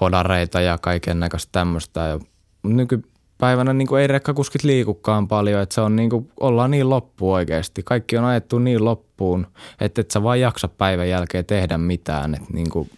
hodareita 0.00 0.60
ja 0.60 0.78
kaiken 0.78 1.20
näköistä 1.20 1.52
tämmöistä. 1.52 2.00
Ja 2.00 2.20
nykypäivänä 2.62 3.72
niin 3.72 3.88
kuin 3.88 4.02
ei 4.02 4.06
rekkakuskit 4.06 4.64
liikukaan 4.64 5.28
paljon, 5.28 5.62
että 5.62 5.74
se 5.74 5.80
on 5.80 5.96
niin 5.96 6.10
kuin, 6.10 6.30
ollaan 6.40 6.70
niin 6.70 6.90
loppu 6.90 7.32
oikeasti. 7.32 7.82
Kaikki 7.82 8.16
on 8.16 8.24
ajettu 8.24 8.58
niin 8.58 8.84
loppuun, 8.84 9.46
että 9.80 10.00
et 10.00 10.10
sä 10.10 10.22
vaan 10.22 10.40
jaksa 10.40 10.68
päivän 10.68 11.08
jälkeen 11.08 11.46
tehdä 11.46 11.78
mitään. 11.78 12.34
Että 12.34 12.52
niin 12.52 12.70
kuin, 12.70 12.90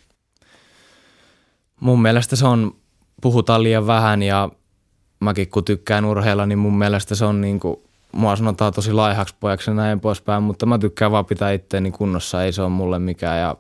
mun 1.81 2.03
mielestä 2.03 2.37
se 2.37 2.47
on, 2.47 2.77
puhutaan 3.23 3.63
liian 3.63 3.87
vähän 3.87 4.23
ja 4.23 4.51
mäkin 5.21 5.51
kun 5.51 5.65
tykkään 5.65 6.05
urheilla, 6.05 6.47
niin 6.47 6.59
mun 6.59 6.79
mielestä 6.79 7.15
se 7.15 7.25
on 7.25 7.41
niin 7.41 7.61
kuin, 7.61 7.77
mua 8.17 8.37
sanotaan 8.37 8.73
tosi 8.73 8.93
laihaksi 8.93 9.35
pojaksi 9.41 9.71
ja 9.71 9.75
näin 9.75 10.01
poispäin, 10.01 10.43
mutta 10.43 10.67
mä 10.67 10.79
tykkään 10.79 11.13
vaan 11.13 11.27
pitää 11.27 11.53
itteeni 11.53 11.91
kunnossa, 11.91 12.45
ei 12.45 12.53
se 12.53 12.63
ole 12.63 12.71
mulle 12.71 12.99
mikään 12.99 13.41
ja 13.41 13.57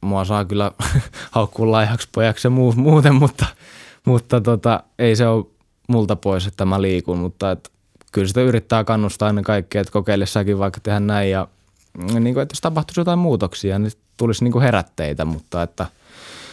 mua 0.00 0.24
saa 0.24 0.44
kyllä 0.44 0.72
haukkua 1.30 1.70
laihaksi 1.70 2.08
pojaksi 2.12 2.46
ja 2.46 2.50
muuten, 2.76 3.14
mutta, 3.14 3.46
mutta 4.04 4.40
tota, 4.40 4.82
ei 4.98 5.16
se 5.16 5.26
ole 5.26 5.44
multa 5.88 6.16
pois, 6.16 6.46
että 6.46 6.64
mä 6.64 6.82
liikun, 6.82 7.18
mutta 7.18 7.50
et, 7.50 7.70
kyllä 8.12 8.28
sitä 8.28 8.40
yrittää 8.40 8.84
kannustaa 8.84 9.28
ennen 9.28 9.44
kaikkea, 9.44 9.80
että 9.80 9.92
kokeile 9.92 10.26
säkin 10.26 10.58
vaikka 10.58 10.80
tehdä 10.80 11.00
näin 11.00 11.30
ja 11.30 11.48
niin 12.20 12.34
kuin, 12.34 12.42
että 12.42 12.52
jos 12.52 12.60
tapahtuisi 12.60 13.00
jotain 13.00 13.18
muutoksia, 13.18 13.78
niin 13.78 13.92
tulisi 14.16 14.44
niin 14.44 14.52
kuin 14.52 14.62
herätteitä, 14.62 15.24
mutta 15.24 15.62
että 15.62 15.86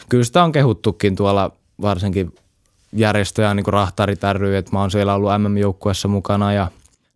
kyllä 0.09 0.23
sitä 0.23 0.43
on 0.43 0.51
kehuttukin 0.51 1.15
tuolla 1.15 1.51
varsinkin 1.81 2.35
järjestöjä, 2.93 3.53
niin 3.53 3.63
kuin 3.63 3.73
Rahtarit 3.73 4.19
ry, 4.33 4.55
että 4.55 4.71
mä 4.71 4.79
oon 4.79 4.91
siellä 4.91 5.13
ollut 5.13 5.31
MM-joukkueessa 5.37 6.07
mukana 6.07 6.53
ja 6.53 6.67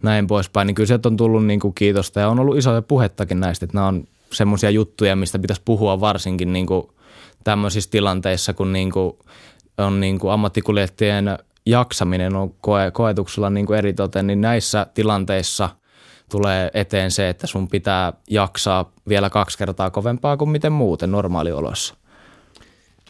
näin 0.04 0.28
poispäin, 0.28 0.68
niin 0.68 0.76
kyllä 0.76 0.88
sieltä 0.88 1.10
on 1.10 1.18
tullut 1.18 1.46
niin 1.46 1.60
kuin 1.60 1.74
kiitosta 1.74 2.20
ja 2.20 2.30
on 2.30 2.40
ollut 2.40 2.58
isoja 2.58 2.82
puhettakin 2.82 3.40
näistä, 3.40 3.66
että 3.66 3.78
nämä 3.78 3.88
on 3.88 4.08
semmoisia 4.32 4.70
juttuja, 4.70 5.16
mistä 5.16 5.40
pitäisi 5.40 5.62
puhua 5.66 6.00
varsinkin 6.00 6.54
niin 6.54 6.66
kuin 6.66 6.84
tämmöisissä 7.44 7.92
tilanteissa, 7.92 8.54
kun 8.54 8.74
niin 8.74 8.92
kuin 8.92 9.14
on 9.78 10.00
niin 10.00 10.20
kuin 10.20 10.34
ammattikuljettajien 10.34 11.38
jaksaminen 11.66 12.36
on 12.36 12.54
koe, 12.62 12.92
koetuksella 12.92 13.50
niin 13.50 13.66
kuin 13.66 13.80
eritoten, 13.80 14.28
niin 14.28 14.42
näissä 14.42 14.88
tilanteissa 14.94 15.70
tulee 16.32 16.72
eteen 16.74 17.12
se, 17.12 17.30
että 17.30 17.48
sun 17.48 17.68
pitää 17.68 18.14
jaksaa 18.30 18.92
vielä 19.08 19.30
kaksi 19.30 19.58
kertaa 19.58 19.90
kovempaa 19.90 20.38
kuin 20.38 20.50
miten 20.50 20.72
muuten 20.72 21.12
normaalioloissa. 21.12 21.96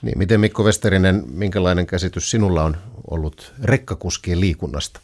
Niin, 0.01 0.17
miten 0.17 0.39
Mikko 0.39 0.63
Westerinen, 0.63 1.23
minkälainen 1.31 1.87
käsitys 1.87 2.31
sinulla 2.31 2.63
on 2.63 2.77
ollut 3.11 3.53
rekkakuskien 3.63 4.39
liikunnasta? 4.39 4.99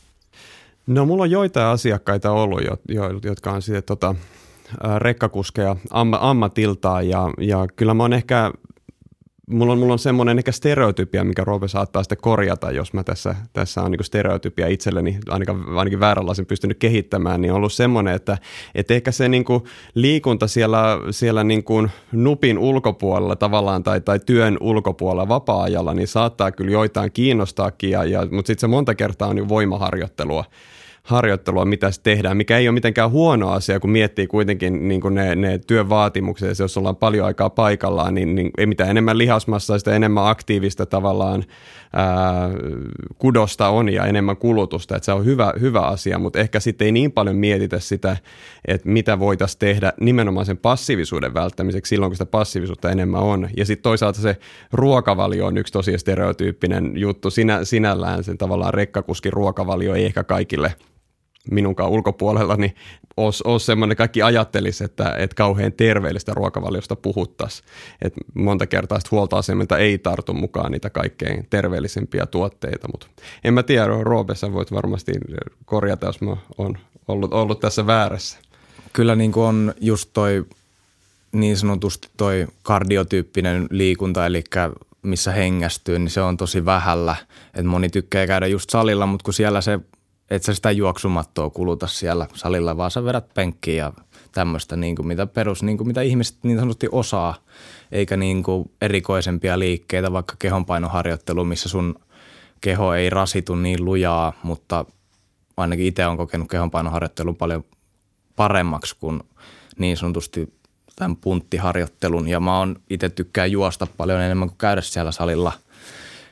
No 0.88 1.06
mulla 1.06 1.24
on 1.24 1.32
joitain 1.32 1.68
asiakkaita 1.68 2.32
ollut, 2.32 2.62
jotka 3.24 3.52
on 3.52 3.62
sitten 3.62 3.84
tota, 3.84 4.16
rekkakuskeja 4.98 5.76
ammatiltaan 6.20 7.10
ja, 7.10 7.30
ja 7.40 7.68
kyllä 7.76 7.94
mä 7.94 8.04
oon 8.04 8.14
ehkä 8.14 8.52
mulla 9.50 9.74
on, 9.74 9.80
mulla 9.80 9.94
on 9.94 10.00
semmoinen 10.00 10.38
ehkä 10.38 10.52
stereotypia, 10.52 11.24
mikä 11.24 11.44
Roope 11.44 11.68
saattaa 11.68 12.04
sitten 12.04 12.18
korjata, 12.22 12.72
jos 12.72 12.94
mä 12.94 13.04
tässä, 13.04 13.36
tässä 13.54 13.82
on 13.82 13.92
niin 13.92 14.04
stereotypia 14.04 14.68
itselleni 14.68 15.20
ainakin, 15.30 15.56
ainakin 15.76 16.00
vääränlaisen 16.00 16.46
pystynyt 16.46 16.78
kehittämään, 16.78 17.42
niin 17.42 17.52
on 17.52 17.58
ollut 17.58 17.74
semmoinen, 17.74 18.14
että, 18.14 18.38
että 18.76 18.94
ehkä 18.94 19.12
se 19.12 19.30
niin 19.30 19.46
kuin 19.46 19.64
liikunta 19.96 20.48
siellä, 20.48 21.00
siellä 21.12 21.44
niin 21.44 21.64
kuin 21.64 21.92
nupin 22.12 22.58
ulkopuolella 22.58 23.36
tavallaan 23.36 23.84
tai, 23.84 24.02
tai 24.02 24.20
työn 24.20 24.58
ulkopuolella 24.60 25.28
vapaa-ajalla, 25.28 25.94
niin 25.94 26.08
saattaa 26.08 26.52
kyllä 26.52 26.72
joitain 26.72 27.12
kiinnostaakin, 27.12 27.92
ja, 27.92 28.04
ja, 28.04 28.28
mutta 28.32 28.48
sitten 28.48 28.62
se 28.62 28.68
monta 28.68 28.96
kertaa 28.96 29.28
on 29.28 29.36
niin 29.36 29.50
voimaharjoittelua 29.50 30.46
harjoittelua, 31.06 31.66
mitä 31.66 31.90
tehdään, 32.04 32.38
mikä 32.38 32.58
ei 32.58 32.68
ole 32.68 32.74
mitenkään 32.74 33.12
huono 33.12 33.50
asia, 33.50 33.80
kun 33.80 33.90
miettii 33.90 34.28
kuitenkin 34.28 34.88
niin 34.88 35.02
kuin 35.02 35.16
ne, 35.16 35.36
ne 35.36 35.58
työn 35.58 35.90
vaatimukset, 35.90 36.60
jos 36.60 36.78
ollaan 36.78 36.96
paljon 36.96 37.26
aikaa 37.26 37.50
paikallaan, 37.50 38.14
niin, 38.14 38.36
niin 38.36 38.52
ei 38.58 38.66
mitään 38.66 38.90
enemmän 38.90 39.18
lihasmassaa, 39.18 39.80
sitä 39.80 39.96
enemmän 39.96 40.28
aktiivista 40.28 40.86
tavallaan 40.86 41.44
ää, 41.94 42.50
kudosta 43.18 43.70
on 43.70 43.90
ja 43.90 44.06
enemmän 44.06 44.38
kulutusta, 44.38 44.96
että 44.96 45.06
se 45.06 45.12
on 45.12 45.26
hyvä, 45.26 45.54
hyvä 45.60 45.82
asia, 45.82 46.20
mutta 46.20 46.40
ehkä 46.40 46.60
sitten 46.60 46.86
ei 46.86 46.92
niin 46.92 47.12
paljon 47.12 47.36
mietitä 47.36 47.80
sitä, 47.80 48.18
että 48.68 48.90
mitä 48.90 49.20
voitaisiin 49.20 49.60
tehdä 49.60 49.94
nimenomaan 50.00 50.46
sen 50.46 50.58
passiivisuuden 50.58 51.34
välttämiseksi 51.34 51.90
silloin, 51.90 52.10
kun 52.10 52.16
sitä 52.16 52.26
passiivisuutta 52.26 52.92
enemmän 52.92 53.22
on. 53.22 53.50
Ja 53.58 53.66
sitten 53.66 53.84
toisaalta 53.84 54.22
se 54.22 54.38
ruokavalio 54.72 55.46
on 55.46 55.58
yksi 55.58 55.74
tosi 55.74 55.98
stereotyyppinen 55.98 56.92
juttu. 56.96 57.30
Sinä, 57.30 57.66
sinällään 57.66 58.24
sen 58.24 58.38
tavallaan 58.38 58.74
rekkakuskin 58.74 59.34
ruokavalio 59.34 59.96
ei 59.96 60.06
ehkä 60.06 60.24
kaikille– 60.24 60.74
minunkaan 61.52 61.90
ulkopuolella, 61.90 62.56
niin 62.56 62.76
olisi, 63.18 63.44
olisi 63.46 63.66
semmoinen, 63.66 63.98
kaikki 63.98 64.22
ajattelisi, 64.22 64.84
että, 64.84 65.16
että 65.18 65.36
kauhean 65.36 65.74
terveellistä 65.74 66.34
ruokavaliosta 66.34 66.96
puhuttaisiin. 66.96 67.70
Että 68.02 68.22
monta 68.34 68.68
kertaa 68.68 69.00
huoltoasemilta 69.12 69.78
ei 69.78 69.98
tartu 69.98 70.34
mukaan 70.34 70.72
niitä 70.72 70.90
kaikkein 70.90 71.48
terveellisimpiä 71.50 72.26
tuotteita, 72.26 72.88
mutta 72.92 73.08
en 73.44 73.54
mä 73.54 73.64
tiedä, 73.64 73.88
Roopessa 74.02 74.54
voit 74.54 74.72
varmasti 74.72 75.12
korjata, 75.66 76.06
jos 76.06 76.22
mä 76.22 76.38
oon 76.58 76.78
ollut, 77.08 77.34
ollut 77.34 77.60
tässä 77.60 77.88
väärässä. 77.88 78.40
Kyllä 78.94 79.16
niin 79.16 79.32
kuin 79.32 79.46
on 79.46 79.74
just 79.82 80.10
toi 80.14 80.46
niin 81.32 81.58
sanotusti 81.58 82.10
toi 82.18 82.48
kardiotyyppinen 82.64 83.68
liikunta, 83.70 84.26
eli 84.26 84.44
missä 85.02 85.32
hengästyy, 85.32 86.00
niin 86.00 86.10
se 86.10 86.22
on 86.22 86.38
tosi 86.38 86.66
vähällä. 86.66 87.16
Et 87.54 87.66
moni 87.66 87.90
tykkää 87.90 88.28
käydä 88.28 88.48
just 88.48 88.70
salilla, 88.70 89.06
mutta 89.06 89.24
kun 89.24 89.34
siellä 89.34 89.62
se 89.62 89.80
et 90.30 90.44
sä 90.44 90.54
sitä 90.54 90.72
juoksumattoa 90.72 91.50
kuluta 91.50 91.88
siellä 91.88 92.28
salilla, 92.34 92.78
vaan 92.78 92.92
sä 92.92 93.04
vedät 93.04 93.34
penkkiä 93.34 93.76
ja 93.76 93.94
tämmöistä, 94.32 94.76
niin 94.76 94.96
kuin 94.96 95.08
mitä 95.08 95.26
perus, 95.26 95.64
niin 95.64 95.78
kuin 95.78 95.88
mitä 95.88 96.02
ihmiset 96.02 96.38
niin 96.44 96.58
sanotusti 96.58 96.88
osaa, 96.92 97.36
eikä 97.92 98.18
niin 98.18 98.44
kuin 98.44 98.72
erikoisempia 98.82 99.60
liikkeitä, 99.60 100.12
vaikka 100.12 100.36
kehonpainoharjoittelu, 100.40 101.46
missä 101.46 101.70
sun 101.70 101.96
keho 102.62 102.94
ei 102.94 103.10
rasitu 103.10 103.56
niin 103.56 103.86
lujaa, 103.86 104.34
mutta 104.44 104.86
ainakin 105.58 105.86
itse 105.86 106.08
on 106.08 106.18
kokenut 106.18 106.50
kehonpainoharjoittelun 106.50 107.36
paljon 107.36 107.64
paremmaksi 108.36 108.96
kuin 109.00 109.24
niin 109.78 109.98
sanotusti 109.98 110.54
tämän 110.96 111.16
punttiharjoittelun. 111.16 112.28
Ja 112.28 112.40
mä 112.40 112.60
oon 112.60 112.76
itse 112.90 113.10
tykkään 113.10 113.52
juosta 113.52 113.88
paljon 113.98 114.22
enemmän 114.22 114.48
kuin 114.48 114.58
käydä 114.58 114.82
siellä 114.82 115.12
salilla, 115.12 115.52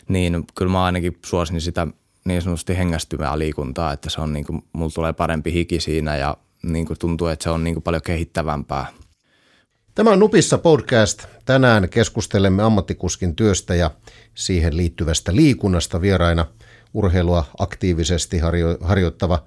niin 0.08 0.44
kyllä 0.56 0.72
mä 0.72 0.86
ainakin 0.86 1.18
suosin 1.26 1.62
sitä 1.62 1.88
niin 2.26 2.42
sanotusti 2.42 2.78
hengästyvää 2.78 3.40
liikuntaa, 3.40 3.94
että 3.94 4.10
se 4.10 4.22
on 4.22 4.34
niin 4.34 4.46
kuin, 4.46 4.62
mulla 4.74 4.92
tulee 4.92 5.14
parempi 5.14 5.54
hiki 5.54 5.80
siinä 5.80 6.18
ja 6.18 6.38
niin 6.64 6.86
kuin 6.86 7.00
tuntuu, 7.00 7.28
että 7.28 7.44
se 7.44 7.50
on 7.50 7.64
niin 7.64 7.76
kuin 7.76 7.84
paljon 7.84 8.02
kehittävämpää. 8.02 8.86
Tämä 9.96 10.10
on 10.10 10.20
Nupissa 10.20 10.58
podcast. 10.58 11.26
Tänään 11.46 11.90
keskustelemme 11.90 12.64
ammattikuskin 12.64 13.36
työstä 13.36 13.76
ja 13.76 13.92
siihen 14.36 14.78
liittyvästä 14.78 15.36
liikunnasta 15.36 16.02
vieraina 16.02 16.46
urheilua 16.94 17.46
aktiivisesti 17.60 18.40
harjo- 18.40 18.78
harjoittava 18.82 19.44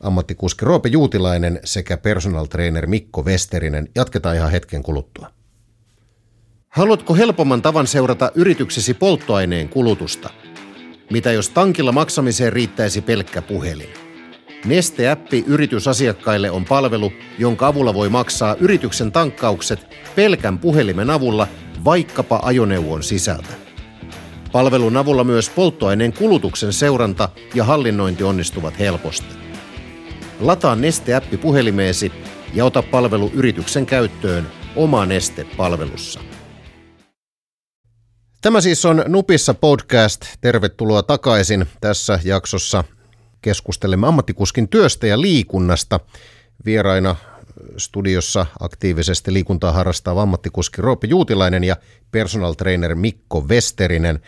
ammattikuski 0.00 0.64
Roope 0.64 0.88
Juutilainen 0.88 1.60
sekä 1.64 1.96
personal 1.96 2.46
trainer 2.46 2.86
Mikko 2.86 3.22
Westerinen. 3.22 3.88
Jatketaan 3.94 4.36
ihan 4.36 4.50
hetken 4.50 4.82
kuluttua. 4.82 5.30
Haluatko 6.68 7.14
helpomman 7.14 7.62
tavan 7.62 7.86
seurata 7.86 8.32
yrityksesi 8.34 8.94
polttoaineen 8.94 9.68
kulutusta– 9.68 10.30
mitä 11.10 11.32
jos 11.32 11.48
tankilla 11.48 11.92
maksamiseen 11.92 12.52
riittäisi 12.52 13.00
pelkkä 13.00 13.42
puhelin? 13.42 13.88
Neste-appi 14.64 15.44
yritysasiakkaille 15.46 16.50
on 16.50 16.64
palvelu, 16.64 17.12
jonka 17.38 17.66
avulla 17.66 17.94
voi 17.94 18.08
maksaa 18.08 18.56
yrityksen 18.60 19.12
tankkaukset 19.12 19.86
pelkän 20.14 20.58
puhelimen 20.58 21.10
avulla 21.10 21.48
vaikkapa 21.84 22.40
ajoneuvon 22.42 23.02
sisältä. 23.02 23.54
Palvelun 24.52 24.96
avulla 24.96 25.24
myös 25.24 25.50
polttoaineen 25.50 26.12
kulutuksen 26.12 26.72
seuranta 26.72 27.28
ja 27.54 27.64
hallinnointi 27.64 28.24
onnistuvat 28.24 28.78
helposti. 28.78 29.34
Lataa 30.40 30.76
Neste-appi 30.76 31.36
puhelimeesi 31.36 32.12
ja 32.54 32.64
ota 32.64 32.82
palvelu 32.82 33.30
yrityksen 33.34 33.86
käyttöön 33.86 34.46
oma 34.76 35.06
Neste-palvelussa. 35.06 36.20
Tämä 38.40 38.60
siis 38.60 38.84
on 38.84 39.04
Nupissa 39.08 39.54
podcast. 39.54 40.24
Tervetuloa 40.40 41.02
takaisin. 41.02 41.66
Tässä 41.80 42.18
jaksossa 42.24 42.84
keskustelemme 43.42 44.06
ammattikuskin 44.06 44.68
työstä 44.68 45.06
ja 45.06 45.20
liikunnasta. 45.20 46.00
Vieraina 46.64 47.16
studiossa 47.76 48.46
aktiivisesti 48.60 49.32
liikuntaa 49.32 49.72
harrastava 49.72 50.22
ammattikuski 50.22 50.82
Roope 50.82 51.06
Juutilainen 51.06 51.64
ja 51.64 51.76
personal 52.10 52.52
trainer 52.52 52.94
Mikko 52.94 53.40
Westerinen. 53.40 54.20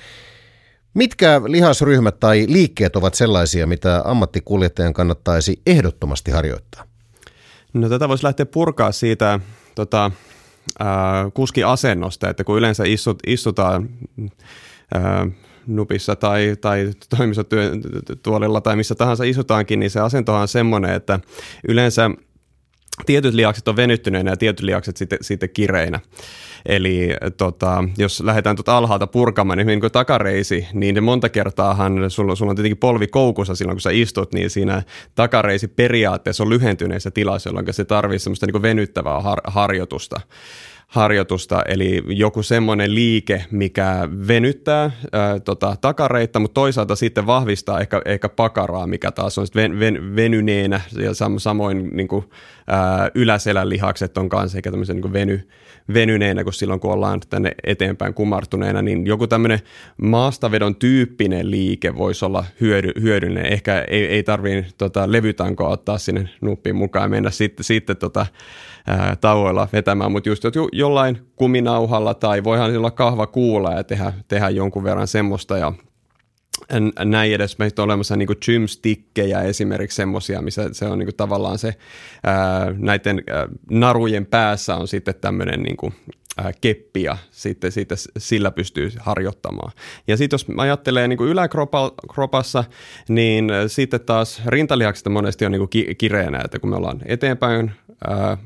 Mitkä 0.95 1.43
lihasryhmät 1.47 2.21
tai 2.21 2.47
liikkeet 2.49 2.97
ovat 2.97 3.15
sellaisia, 3.15 3.67
mitä 3.67 4.03
ammattikuljettajan 4.05 4.93
kannattaisi 4.93 5.63
ehdottomasti 5.67 6.31
harjoittaa? 6.31 6.85
No 7.73 7.89
tätä 7.89 8.09
voisi 8.09 8.25
lähteä 8.25 8.47
purkaa 8.47 8.93
siitä 8.93 9.41
tota, 9.75 10.11
äh, 10.81 10.87
kuski-asennosta, 11.35 12.31
että 12.31 12.45
kun 12.45 12.59
yleensä 12.59 12.85
istut, 12.87 13.19
istutaan 13.27 13.89
äh, 14.97 15.03
nupissa 15.67 16.17
tai, 16.17 16.57
tai 16.61 16.91
toimistotuolilla 17.19 18.61
tai 18.61 18.77
missä 18.77 18.95
tahansa 18.95 19.25
istutaankin, 19.25 19.81
niin 19.81 19.91
se 19.91 20.01
asentohan 20.01 20.43
on 20.43 20.49
semmoinen, 20.49 20.95
että 20.95 21.21
yleensä 21.69 22.11
tietyt 23.07 23.35
liakset 23.35 23.69
on 23.69 23.77
venyttyneinä 23.77 24.31
ja 24.31 24.37
tietyt 24.37 24.65
liakset 24.65 24.97
sitten, 24.97 25.19
sitten 25.21 25.51
kireinä. 25.51 26.01
Eli 26.67 27.11
tota, 27.37 27.85
jos 27.99 28.21
lähdetään 28.21 28.57
tuota 28.57 28.77
alhaalta 28.77 29.07
purkamaan, 29.07 29.59
niin, 29.59 29.67
niin 29.67 29.81
kuin 29.81 29.93
takareisi, 29.93 30.69
niin 30.73 31.05
monta 31.05 31.29
kertaahan 31.29 32.11
sulla, 32.11 32.35
sulla 32.35 32.51
on 32.51 32.57
tietenkin 32.57 32.79
polvi 32.79 33.07
koukussa 33.07 33.55
silloin, 33.55 33.77
kun 33.77 33.81
sä 33.81 33.91
istut, 33.91 34.33
niin 34.33 34.51
siinä 34.51 34.83
takareisi 35.15 35.69
periaatteessa 35.69 36.43
on 36.43 36.51
lyhentyneessä 36.51 37.11
tilassa, 37.11 37.49
jolloin 37.49 37.67
se 37.71 37.85
tarvitsee 37.85 38.25
semmoista 38.25 38.47
niin 38.47 38.63
venyttävää 38.63 39.21
har, 39.21 39.41
harjoitusta 39.45 40.21
harjoitusta, 40.93 41.63
eli 41.69 42.03
joku 42.07 42.43
semmoinen 42.43 42.95
liike, 42.95 43.45
mikä 43.51 44.09
venyttää 44.29 44.91
ää, 45.13 45.41
tota, 45.41 45.77
takareita, 45.81 46.39
mutta 46.39 46.55
toisaalta 46.55 46.97
sitten 46.97 47.27
vahvistaa 47.27 47.81
ehkä, 47.81 48.03
ehkä 48.05 48.29
pakaraa, 48.29 48.87
mikä 48.87 49.11
taas 49.11 49.39
on 49.39 49.47
ven, 49.55 49.79
ven, 49.79 50.17
venyneenä, 50.17 50.81
ja 50.99 51.15
sam, 51.15 51.39
samoin 51.39 51.91
niin 51.93 52.09
kuin, 52.09 52.25
ää, 52.67 53.11
yläselän 53.15 53.69
lihakset 53.69 54.19
on 54.19 54.29
kanssa 54.29 54.59
eikä 54.59 54.71
tämmöisen 54.71 54.97
niin 54.97 55.13
veny, 55.13 55.49
venyneenä 55.95 56.45
kuin 56.45 56.55
silloin, 56.55 56.81
kun 56.81 56.93
ollaan 56.93 57.21
tänne 57.31 57.53
eteenpäin 57.65 58.15
kumartuneena, 58.15 58.83
niin 58.83 59.07
joku 59.07 59.27
tämmöinen 59.27 59.61
maastavedon 60.03 60.77
tyyppinen 60.77 61.51
liike 61.51 61.97
voisi 61.97 62.25
olla 62.25 62.45
hyödy, 62.61 62.93
hyödyllinen. 63.01 63.53
Ehkä 63.53 63.85
ei, 63.89 64.07
ei 64.07 64.23
tarvitse 64.23 64.73
tota, 64.79 65.13
levytankoa 65.13 65.69
ottaa 65.69 65.99
sinne 65.99 66.29
nuppiin 66.41 66.77
mukaan 66.77 67.05
ja 67.05 67.09
mennä 67.09 67.31
sitten, 67.31 67.65
sitten 67.65 67.97
tota, 67.97 68.27
ää, 68.87 69.17
tauoilla 69.17 69.69
vetämään, 69.73 70.13
mutta 70.13 70.29
just 70.29 70.45
jo, 70.45 70.69
jollain 70.73 71.19
kuminauhalla 71.37 72.15
tai 72.15 72.45
voihan 72.45 72.77
olla 72.77 72.91
kahva 72.91 73.27
kuulla 73.27 73.73
ja 73.73 73.85
tehdä, 73.85 74.13
tehdä 74.29 74.49
jonkun 74.49 74.85
verran 74.85 75.09
semmoista 75.09 75.59
ja 75.59 75.73
näin 77.05 77.35
edes. 77.35 77.59
Meistä 77.59 77.83
on 77.83 77.87
olemassa 77.87 78.17
niin 78.17 78.29
gymstickejä 78.45 79.43
esimerkiksi 79.43 79.97
semmoisia, 79.97 80.43
missä 80.43 80.69
se 80.73 80.85
on 80.85 80.99
niin 80.99 81.17
tavallaan 81.17 81.59
se 81.59 81.75
ää, 82.25 82.75
näiden 82.79 83.23
ää, 83.31 83.49
narujen 83.71 84.27
päässä 84.27 84.77
on 84.77 84.89
sitten 84.89 85.15
tämmöinen 85.21 85.63
niin 85.63 85.77
kuin, 85.77 85.95
ää, 86.37 86.53
keppi 86.61 87.03
ja 87.03 87.17
sitten, 87.31 87.73
sitten 87.73 87.99
sillä 88.19 88.51
pystyy 88.51 88.91
harjoittamaan. 88.99 89.73
Ja 90.07 90.17
sitten 90.17 90.35
jos 90.35 90.47
ajattelee 90.57 91.09
niin 91.09 91.19
yläkropassa, 91.23 92.65
niin 93.09 93.51
sitten 93.67 94.01
taas 94.01 94.43
rintalihakset 94.47 95.09
monesti 95.09 95.47
on 95.47 95.53
niin 95.53 95.97
kireänä, 95.99 96.41
että 96.45 96.59
kun 96.59 96.71
me 96.71 96.77
ollaan 96.77 97.01
eteenpäin 97.05 97.73
ää, 98.09 98.37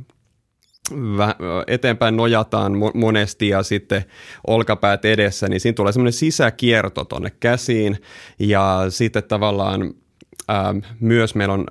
eteenpäin 1.66 2.16
nojataan 2.16 2.72
monesti 2.94 3.48
ja 3.48 3.62
sitten 3.62 4.04
olkapäät 4.46 5.04
edessä, 5.04 5.48
niin 5.48 5.60
siinä 5.60 5.74
tulee 5.74 5.92
semmoinen 5.92 6.12
sisäkierto 6.12 7.04
tonne 7.04 7.32
käsiin 7.40 7.98
ja 8.38 8.86
sitten 8.88 9.24
tavallaan 9.24 9.94
ää, 10.48 10.74
myös 11.00 11.34
meillä 11.34 11.54
on 11.54 11.66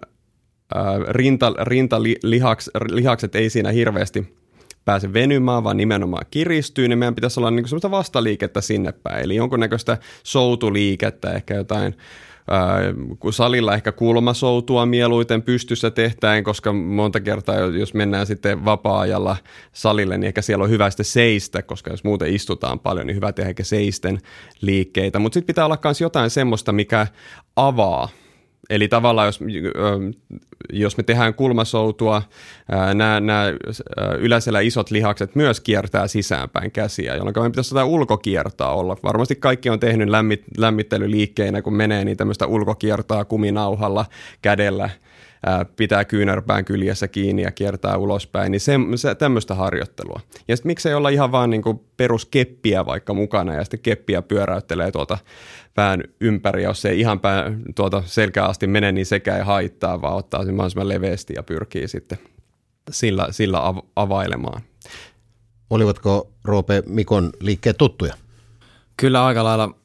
ää, 0.76 0.84
rinta, 1.08 1.54
rintalihakset 1.62 3.36
ei 3.36 3.50
siinä 3.50 3.72
hirveästi 3.72 4.36
pääse 4.86 5.14
venymään, 5.14 5.64
vaan 5.64 5.78
nimenomaan 5.78 6.26
kiristyy, 6.32 6.88
niin 6.88 7.00
meidän 7.00 7.16
pitäisi 7.16 7.40
olla 7.40 7.52
niin 7.52 7.68
semmoista 7.68 7.92
vastaliikettä 7.92 8.62
sinne 8.62 8.92
päin. 8.92 9.24
Eli 9.24 9.36
jonkunnäköistä 9.36 9.98
soutuliikettä, 10.24 11.32
ehkä 11.32 11.54
jotain 11.54 11.96
salilla 13.32 13.74
ehkä 13.74 13.92
kulmasoutua 13.92 14.86
mieluiten 14.86 15.42
pystyssä 15.42 15.92
tehtäen, 15.92 16.44
koska 16.44 16.74
monta 16.74 17.20
kertaa, 17.20 17.56
jos 17.56 17.94
mennään 17.94 18.28
sitten 18.28 18.66
vapaa-ajalla 18.66 19.38
salille, 19.74 20.18
niin 20.18 20.28
ehkä 20.28 20.42
siellä 20.42 20.64
on 20.64 20.70
hyvä 20.70 20.90
sitten 20.90 21.06
seistä, 21.06 21.62
koska 21.62 21.92
jos 21.92 22.04
muuten 22.04 22.34
istutaan 22.36 22.80
paljon, 22.80 23.08
niin 23.08 23.16
hyvä 23.16 23.34
tehdä 23.34 23.50
ehkä 23.50 23.64
seisten 23.64 24.20
liikkeitä. 24.62 25.20
Mutta 25.20 25.34
sitten 25.34 25.48
pitää 25.48 25.66
olla 25.66 25.78
myös 25.84 26.02
jotain 26.02 26.30
semmoista, 26.30 26.72
mikä 26.72 27.08
avaa 27.56 28.10
Eli 28.70 28.88
tavallaan 28.88 29.28
jos, 29.28 29.40
jos 30.74 30.98
me 30.98 31.04
tehdään 31.04 31.34
kulmasoutua, 31.34 32.22
nämä, 32.94 33.20
nämä 33.20 33.46
yleisellä 34.20 34.60
isot 34.60 34.92
lihakset 34.92 35.36
myös 35.36 35.60
kiertää 35.60 36.08
sisäänpäin 36.08 36.72
käsiä, 36.72 37.16
jolloin 37.16 37.34
meidän 37.38 37.52
pitäisi 37.52 37.74
jotain 37.74 37.88
ulkokiertaa 37.88 38.76
olla. 38.76 38.98
Varmasti 39.04 39.36
kaikki 39.36 39.70
on 39.70 39.80
tehnyt 39.80 40.10
lämmit, 40.10 40.44
lämmittelyliikkeinä, 40.58 41.62
kun 41.62 41.76
menee 41.76 42.06
niin 42.06 42.18
tämmöistä 42.18 42.48
ulkokiertaa 42.48 43.26
kuminauhalla 43.26 44.06
kädellä– 44.42 44.90
pitää 45.76 46.06
kyynärpään 46.06 46.66
kyljessä 46.66 47.08
kiinni 47.08 47.42
ja 47.42 47.52
kiertää 47.52 47.98
ulospäin, 47.98 48.52
niin 48.52 48.60
se, 48.60 48.74
se, 48.96 49.16
tämmöistä 49.16 49.56
harjoittelua. 49.56 50.20
Ja 50.48 50.56
sitten 50.56 50.70
miksei 50.70 50.94
olla 50.94 51.10
ihan 51.10 51.32
vaan 51.32 51.50
niin 51.50 51.64
peruskeppiä 51.98 52.86
vaikka 52.86 53.14
mukana 53.14 53.54
ja 53.54 53.64
sitten 53.64 53.80
keppiä 53.80 54.22
pyöräyttelee 54.22 54.92
tuolta 54.92 55.18
pään 55.74 56.04
ympäri, 56.22 56.64
jos 56.64 56.82
se 56.82 56.90
ei 56.90 57.00
ihan 57.00 57.20
pää, 57.20 57.52
tuota 57.76 58.04
selkää 58.06 58.46
asti 58.46 58.68
mene, 58.68 58.92
niin 58.92 59.06
sekä 59.06 59.38
ei 59.38 59.44
haittaa, 59.44 60.02
vaan 60.02 60.16
ottaa 60.16 60.46
sen 60.46 60.56
mahdollisimman 60.56 60.88
leveästi 60.88 61.34
ja 61.36 61.44
pyrkii 61.44 61.88
sitten 61.88 62.18
sillä, 62.92 63.28
sillä 63.32 63.60
av- 63.60 63.86
availemaan. 63.96 64.62
Olivatko 65.70 66.32
Roope 66.44 66.84
Mikon 66.86 67.30
liikkeet 67.40 67.78
tuttuja? 67.78 68.14
Kyllä 68.98 69.26
aika 69.26 69.44
lailla 69.44 69.76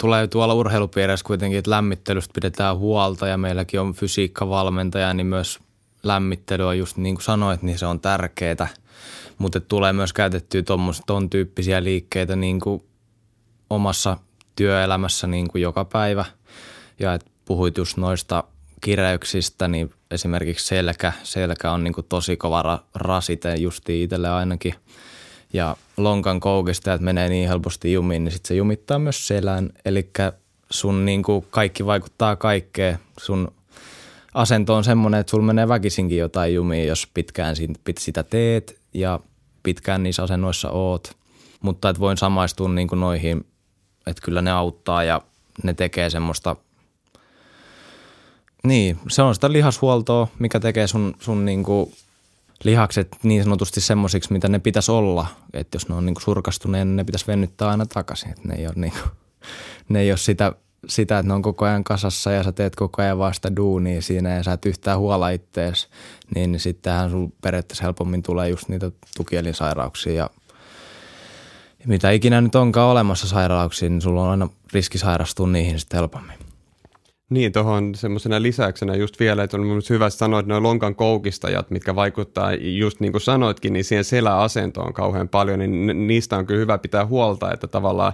tulee 0.00 0.26
tuolla 0.26 0.54
urheilupiirissä 0.54 1.26
kuitenkin, 1.26 1.58
että 1.58 1.70
lämmittelystä 1.70 2.32
pidetään 2.34 2.78
huolta 2.78 3.28
ja 3.28 3.38
meilläkin 3.38 3.80
on 3.80 3.94
fysiikkavalmentaja, 3.94 5.14
niin 5.14 5.26
myös 5.26 5.58
lämmittely 6.02 6.68
on 6.68 6.78
just 6.78 6.96
niin 6.96 7.14
kuin 7.14 7.24
sanoit, 7.24 7.62
niin 7.62 7.78
se 7.78 7.86
on 7.86 8.00
tärkeää. 8.00 8.68
Mutta 9.38 9.60
tulee 9.60 9.92
myös 9.92 10.12
käytettyä 10.12 10.62
tuon 11.06 11.30
tyyppisiä 11.30 11.84
liikkeitä 11.84 12.36
niin 12.36 12.60
kuin 12.60 12.82
omassa 13.70 14.16
työelämässä 14.56 15.26
niin 15.26 15.48
kuin 15.48 15.62
joka 15.62 15.84
päivä. 15.84 16.24
Ja 16.98 17.14
et 17.14 17.26
puhuit 17.44 17.76
just 17.76 17.96
noista 17.96 18.44
kireyksistä, 18.80 19.68
niin 19.68 19.92
esimerkiksi 20.10 20.66
selkä, 20.66 21.12
selkä 21.22 21.72
on 21.72 21.84
niin 21.84 21.94
kuin 21.94 22.06
tosi 22.08 22.36
kova 22.36 22.84
rasite 22.94 23.54
justi 23.54 24.02
itselle 24.02 24.30
ainakin– 24.30 24.74
ja 25.52 25.76
lonkan 25.96 26.40
koukista, 26.40 26.92
että 26.92 27.04
menee 27.04 27.28
niin 27.28 27.48
helposti 27.48 27.92
jumiin, 27.92 28.24
niin 28.24 28.32
sitten 28.32 28.48
se 28.48 28.54
jumittaa 28.54 28.98
myös 28.98 29.26
selän. 29.26 29.70
Eli 29.84 30.10
sun 30.70 31.04
niin 31.04 31.22
kuin 31.22 31.46
kaikki 31.50 31.86
vaikuttaa 31.86 32.36
kaikkeen. 32.36 32.98
Sun 33.20 33.52
asento 34.34 34.74
on 34.74 34.84
semmoinen, 34.84 35.20
että 35.20 35.30
sulla 35.30 35.44
menee 35.44 35.68
väkisinkin 35.68 36.18
jotain 36.18 36.54
jumiin, 36.54 36.88
jos 36.88 37.06
pitkään 37.14 37.56
sitä 37.98 38.22
teet 38.22 38.80
ja 38.94 39.20
pitkään 39.62 40.02
niissä 40.02 40.22
asennoissa 40.22 40.70
oot. 40.70 41.16
Mutta 41.60 41.88
että 41.88 42.00
voin 42.00 42.16
samaistua 42.16 42.68
niin 42.68 42.88
kuin 42.88 43.00
noihin, 43.00 43.46
että 44.06 44.22
kyllä 44.22 44.42
ne 44.42 44.50
auttaa 44.50 45.04
ja 45.04 45.20
ne 45.62 45.74
tekee 45.74 46.10
semmoista– 46.10 46.56
niin, 48.64 48.98
se 49.08 49.22
on 49.22 49.34
sitä 49.34 49.52
lihashuoltoa, 49.52 50.28
mikä 50.38 50.60
tekee 50.60 50.86
sun, 50.86 51.14
sun 51.20 51.44
niinku 51.44 51.92
lihakset 52.64 53.16
niin 53.22 53.42
sanotusti 53.42 53.80
semmoisiksi, 53.80 54.32
mitä 54.32 54.48
ne 54.48 54.58
pitäisi 54.58 54.90
olla. 54.90 55.26
Että 55.52 55.76
jos 55.76 55.88
ne 55.88 55.94
on 55.94 56.06
niinku 56.06 56.20
surkastuneet, 56.20 56.88
niin 56.88 56.96
ne 56.96 57.04
pitäisi 57.04 57.26
venyttää 57.26 57.68
aina 57.68 57.86
takaisin. 57.86 58.30
Että 58.30 58.48
ne 58.48 58.54
ei 58.54 58.66
ole, 58.66 58.74
niinku, 58.76 59.08
ne 59.88 60.00
ei 60.00 60.10
ole 60.10 60.18
sitä, 60.18 60.52
sitä, 60.88 61.18
että 61.18 61.28
ne 61.28 61.34
on 61.34 61.42
koko 61.42 61.64
ajan 61.64 61.84
kasassa 61.84 62.32
ja 62.32 62.42
sä 62.42 62.52
teet 62.52 62.76
koko 62.76 63.02
ajan 63.02 63.18
vasta 63.18 63.56
duunia 63.56 64.02
siinä 64.02 64.36
ja 64.36 64.42
sä 64.42 64.52
et 64.52 64.66
yhtään 64.66 64.98
huola 64.98 65.30
ittees, 65.30 65.88
niin 66.34 66.60
sittenhän 66.60 67.10
sun 67.10 67.32
periaatteessa 67.40 67.84
helpommin 67.84 68.22
tulee 68.22 68.48
just 68.48 68.68
niitä 68.68 68.90
tukielinsairauksia 69.16 70.14
ja 70.14 70.30
mitä 71.86 72.10
ikinä 72.10 72.40
nyt 72.40 72.54
onkaan 72.54 72.90
olemassa 72.90 73.28
sairauksia, 73.28 73.88
niin 73.88 74.00
sulla 74.00 74.22
on 74.22 74.30
aina 74.30 74.48
riski 74.72 74.98
sairastua 74.98 75.46
niihin 75.46 75.80
sitten 75.80 75.98
helpommin. 75.98 76.39
Niin, 77.30 77.52
semmoisena 77.94 78.42
lisäyksenä 78.42 78.94
just 78.94 79.20
vielä, 79.20 79.42
että 79.42 79.56
on 79.56 79.66
myös 79.66 79.90
hyvä 79.90 80.10
sanoa, 80.10 80.40
että 80.40 80.52
nuo 80.52 80.62
lonkan 80.62 80.94
koukistajat, 80.94 81.70
mitkä 81.70 81.94
vaikuttaa 81.94 82.52
just 82.54 83.00
niin 83.00 83.12
kuin 83.12 83.22
sanoitkin, 83.22 83.72
niin 83.72 83.84
siihen 83.84 84.04
seläasentoon 84.04 84.92
kauhean 84.92 85.28
paljon, 85.28 85.58
niin 85.58 86.06
niistä 86.06 86.36
on 86.36 86.46
kyllä 86.46 86.60
hyvä 86.60 86.78
pitää 86.78 87.06
huolta, 87.06 87.52
että 87.52 87.66
tavallaan 87.66 88.12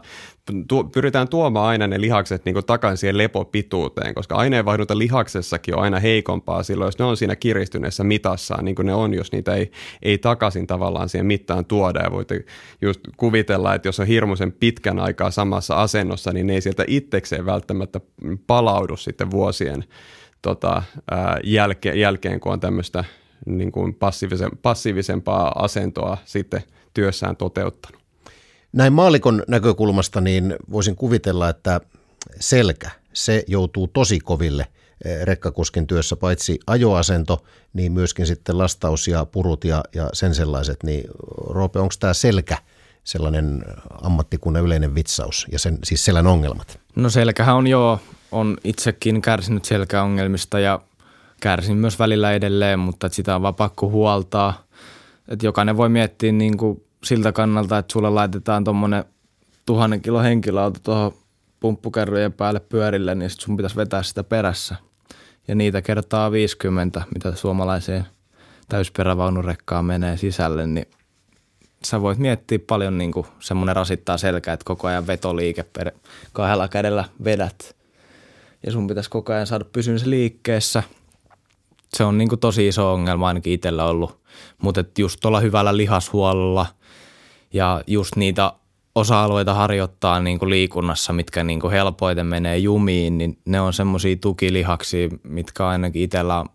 tu- 0.68 0.84
pyritään 0.84 1.28
tuomaan 1.28 1.68
aina 1.68 1.86
ne 1.86 2.00
lihakset 2.00 2.44
niin 2.44 2.56
takaisin 2.66 2.96
siihen 2.96 3.18
lepopituuteen, 3.18 4.14
koska 4.14 4.34
aineenvaihdunta 4.34 4.98
lihaksessakin 4.98 5.76
on 5.76 5.82
aina 5.82 6.00
heikompaa 6.00 6.62
silloin, 6.62 6.86
jos 6.86 6.98
ne 6.98 7.04
on 7.04 7.16
siinä 7.16 7.36
kiristyneessä 7.36 8.04
mitassaan, 8.04 8.64
niin 8.64 8.74
kuin 8.74 8.86
ne 8.86 8.94
on, 8.94 9.14
jos 9.14 9.32
niitä 9.32 9.54
ei, 9.54 9.70
ei 10.02 10.18
takaisin 10.18 10.66
tavallaan 10.66 11.08
siihen 11.08 11.26
mittaan 11.26 11.64
tuoda. 11.64 12.02
Ja 12.02 12.10
voitte 12.10 12.44
just 12.82 13.00
kuvitella, 13.16 13.74
että 13.74 13.88
jos 13.88 14.00
on 14.00 14.06
hirmuisen 14.06 14.52
pitkän 14.52 14.98
aikaa 14.98 15.30
samassa 15.30 15.82
asennossa, 15.82 16.32
niin 16.32 16.46
ne 16.46 16.54
ei 16.54 16.60
sieltä 16.60 16.84
itsekseen 16.86 17.46
välttämättä 17.46 18.00
palaudu 18.46 18.96
sitten 18.96 19.30
vuosien 19.30 19.84
tota, 20.42 20.82
ää, 21.10 21.38
jälkeen, 21.44 22.00
jälkeen, 22.00 22.40
kun 22.40 22.52
on 22.52 22.60
tämmöistä 22.60 23.04
niin 23.46 23.72
kuin 23.72 23.94
passiivisen, 23.94 24.50
passiivisempaa 24.62 25.52
asentoa 25.64 26.16
sitten 26.24 26.62
työssään 26.94 27.36
toteuttanut. 27.36 28.05
Näin 28.76 28.92
maalikon 28.92 29.42
näkökulmasta 29.48 30.20
niin 30.20 30.56
voisin 30.70 30.96
kuvitella, 30.96 31.48
että 31.48 31.80
selkä, 32.40 32.90
se 33.12 33.44
joutuu 33.46 33.86
tosi 33.88 34.20
koville 34.20 34.66
rekkakuskin 35.22 35.86
työssä, 35.86 36.16
paitsi 36.16 36.58
ajoasento, 36.66 37.44
niin 37.72 37.92
myöskin 37.92 38.26
sitten 38.26 38.58
lastaus 38.58 39.08
ja 39.08 39.24
purut 39.24 39.64
ja, 39.64 39.84
ja 39.94 40.10
sen 40.12 40.34
sellaiset. 40.34 40.82
Niin 40.82 41.04
Roope, 41.48 41.78
onko 41.78 41.94
tämä 42.00 42.14
selkä 42.14 42.58
sellainen 43.04 43.64
ammattikunnan 44.02 44.64
yleinen 44.64 44.94
vitsaus 44.94 45.46
ja 45.52 45.58
sen, 45.58 45.78
siis 45.84 46.04
selän 46.04 46.26
ongelmat? 46.26 46.80
No 46.96 47.10
selkähän 47.10 47.56
on 47.56 47.66
joo, 47.66 48.00
on 48.32 48.56
itsekin 48.64 49.22
kärsinyt 49.22 49.64
selkäongelmista 49.64 50.58
ja 50.58 50.80
kärsin 51.40 51.76
myös 51.76 51.98
välillä 51.98 52.32
edelleen, 52.32 52.78
mutta 52.78 53.08
sitä 53.08 53.36
on 53.36 53.42
vaan 53.42 53.54
pakko 53.54 53.88
huoltaa. 53.88 54.66
Et 55.28 55.42
jokainen 55.42 55.76
voi 55.76 55.88
miettiä 55.88 56.32
niin 56.32 56.56
kuin 56.56 56.85
siltä 57.06 57.32
kannalta, 57.32 57.78
että 57.78 57.92
sulle 57.92 58.10
laitetaan 58.10 58.64
tuommoinen 58.64 59.04
tuhannen 59.66 60.02
kilo 60.02 60.22
henkilöauto 60.22 60.80
tuohon 60.82 61.12
pumppukerrojen 61.60 62.32
päälle 62.32 62.60
pyörille, 62.60 63.14
niin 63.14 63.30
sit 63.30 63.40
sun 63.40 63.56
pitäisi 63.56 63.76
vetää 63.76 64.02
sitä 64.02 64.24
perässä. 64.24 64.76
Ja 65.48 65.54
niitä 65.54 65.82
kertaa 65.82 66.32
50, 66.32 67.02
mitä 67.14 67.34
suomalaiseen 67.34 68.06
täysperävaunurekkaan 68.68 69.84
menee 69.84 70.16
sisälle, 70.16 70.66
niin 70.66 70.86
sä 71.84 72.00
voit 72.00 72.18
miettiä 72.18 72.58
paljon 72.66 72.98
niin 72.98 73.12
kuin 73.12 73.26
semmoinen 73.40 73.76
rasittaa 73.76 74.18
selkää, 74.18 74.54
että 74.54 74.64
koko 74.64 74.88
ajan 74.88 75.06
vetoliike 75.06 75.62
per 75.62 75.90
kahdella 76.32 76.68
kädellä 76.68 77.04
vedät. 77.24 77.76
Ja 78.66 78.72
sun 78.72 78.86
pitäisi 78.86 79.10
koko 79.10 79.32
ajan 79.32 79.46
saada 79.46 79.64
pysyä 79.64 79.96
liikkeessä. 80.04 80.82
Se 81.96 82.04
on 82.04 82.18
niin 82.18 82.28
kuin 82.28 82.40
tosi 82.40 82.68
iso 82.68 82.92
ongelma 82.92 83.28
ainakin 83.28 83.52
itsellä 83.52 83.84
ollut. 83.84 84.20
Mutta 84.62 84.84
just 84.98 85.20
tuolla 85.20 85.40
hyvällä 85.40 85.76
lihashuollolla 85.76 86.66
ja 87.52 87.82
just 87.86 88.16
niitä 88.16 88.52
osa-alueita 88.94 89.54
harjoittaa 89.54 90.20
niin 90.20 90.38
kuin 90.38 90.50
liikunnassa, 90.50 91.12
mitkä 91.12 91.44
niin 91.44 91.60
kuin 91.60 91.72
helpoiten 91.72 92.26
menee 92.26 92.58
jumiin, 92.58 93.18
niin 93.18 93.38
ne 93.44 93.60
on 93.60 93.72
semmoisia 93.72 94.16
tukilihaksia, 94.16 95.08
mitkä 95.22 95.68
ainakin 95.68 96.02
itsellä 96.02 96.40
on 96.40 96.46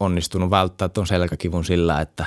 onnistunut 0.00 0.50
välttää 0.50 0.88
tuon 0.88 1.06
selkäkivun 1.06 1.64
sillä, 1.64 2.00
että 2.00 2.26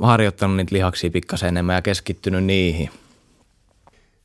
harjoittanut 0.00 0.56
niitä 0.56 0.74
lihaksia 0.74 1.10
pikkasen 1.10 1.48
enemmän 1.48 1.74
ja 1.74 1.82
keskittynyt 1.82 2.44
niihin. 2.44 2.90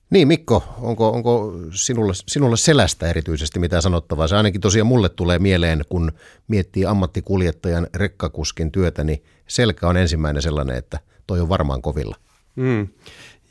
Niin 0.09 0.27
Mikko, 0.27 0.63
onko, 0.81 1.09
onko 1.09 1.53
sinulle, 1.71 2.13
sinulle 2.15 2.57
selästä 2.57 3.07
erityisesti 3.07 3.59
mitä 3.59 3.81
sanottavaa? 3.81 4.27
Se 4.27 4.35
ainakin 4.35 4.61
tosiaan 4.61 4.87
mulle 4.87 5.09
tulee 5.09 5.39
mieleen, 5.39 5.81
kun 5.89 6.11
miettii 6.47 6.85
ammattikuljettajan 6.85 7.87
rekkakuskin 7.95 8.71
työtä, 8.71 9.03
niin 9.03 9.23
selkä 9.47 9.87
on 9.87 9.97
ensimmäinen 9.97 10.41
sellainen, 10.41 10.77
että 10.77 10.99
toi 11.27 11.39
on 11.39 11.49
varmaan 11.49 11.81
kovilla. 11.81 12.15
Mm. 12.55 12.87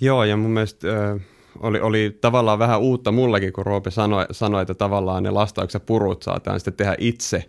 Joo, 0.01 0.25
ja 0.25 0.37
mun 0.37 0.51
mielestä 0.51 1.11
äh, 1.11 1.21
oli, 1.61 1.81
oli 1.81 2.19
tavallaan 2.21 2.59
vähän 2.59 2.81
uutta 2.81 3.13
mullekin, 3.13 3.53
kun 3.53 3.67
Roope 3.67 3.91
sanoi, 3.91 4.27
sanoi 4.31 4.63
että 4.63 4.75
tavallaan 4.75 5.23
ne 5.23 5.31
lastaukset 5.31 5.87
purut 5.87 6.23
saataan 6.23 6.61
sitten 6.61 6.75
tehdä 6.75 6.95
itse, 6.99 7.45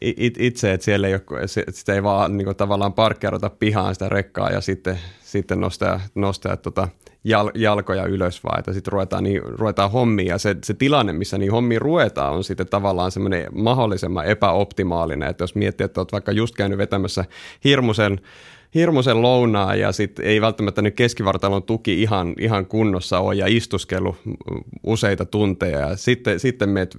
it, 0.00 0.34
itse 0.38 0.72
että 0.72 0.84
siellä 0.84 1.08
ei 1.08 1.14
ole, 1.14 1.46
sitä 1.70 1.94
ei 1.94 2.02
vaan 2.02 2.36
niin 2.36 2.44
kuin, 2.44 2.56
tavallaan 2.56 2.92
parkkeerata 2.92 3.50
pihaan 3.50 3.94
sitä 3.94 4.08
rekkaa 4.08 4.50
ja 4.50 4.60
sitten, 4.60 4.98
sitten 5.20 5.60
nostaa, 5.60 6.00
nostaa 6.14 6.56
tota, 6.56 6.88
jal, 7.24 7.50
jalkoja 7.54 8.04
ylös, 8.04 8.44
vaan 8.44 8.58
että 8.58 8.72
sitten 8.72 8.92
ruvetaan, 8.92 9.24
niin, 9.24 9.42
ruvetaan 9.42 9.90
hommia. 9.90 10.34
Ja 10.34 10.38
se, 10.38 10.56
se 10.64 10.74
tilanne, 10.74 11.12
missä 11.12 11.38
niin 11.38 11.52
hommi 11.52 11.78
ruvetaan, 11.78 12.34
on 12.34 12.44
sitten 12.44 12.68
tavallaan 12.68 13.10
semmoinen 13.10 13.46
mahdollisimman 13.52 14.26
epäoptimaalinen, 14.26 15.28
että 15.28 15.42
jos 15.42 15.54
miettii, 15.54 15.84
että 15.84 16.00
olet 16.00 16.12
vaikka 16.12 16.32
just 16.32 16.54
käynyt 16.54 16.78
vetämässä 16.78 17.24
hirmuisen 17.64 18.20
hirmuisen 18.74 19.22
lounaa 19.22 19.74
ja 19.74 19.92
sitten 19.92 20.24
ei 20.24 20.40
välttämättä 20.40 20.82
nyt 20.82 20.94
keskivartalon 20.94 21.62
tuki 21.62 22.02
ihan, 22.02 22.34
ihan 22.38 22.66
kunnossa 22.66 23.18
ole 23.18 23.34
ja 23.34 23.46
istuskelu 23.48 24.16
useita 24.82 25.24
tunteja. 25.24 25.78
Ja 25.78 25.96
sitten, 25.96 26.40
sitten 26.40 26.68
meet 26.68 26.96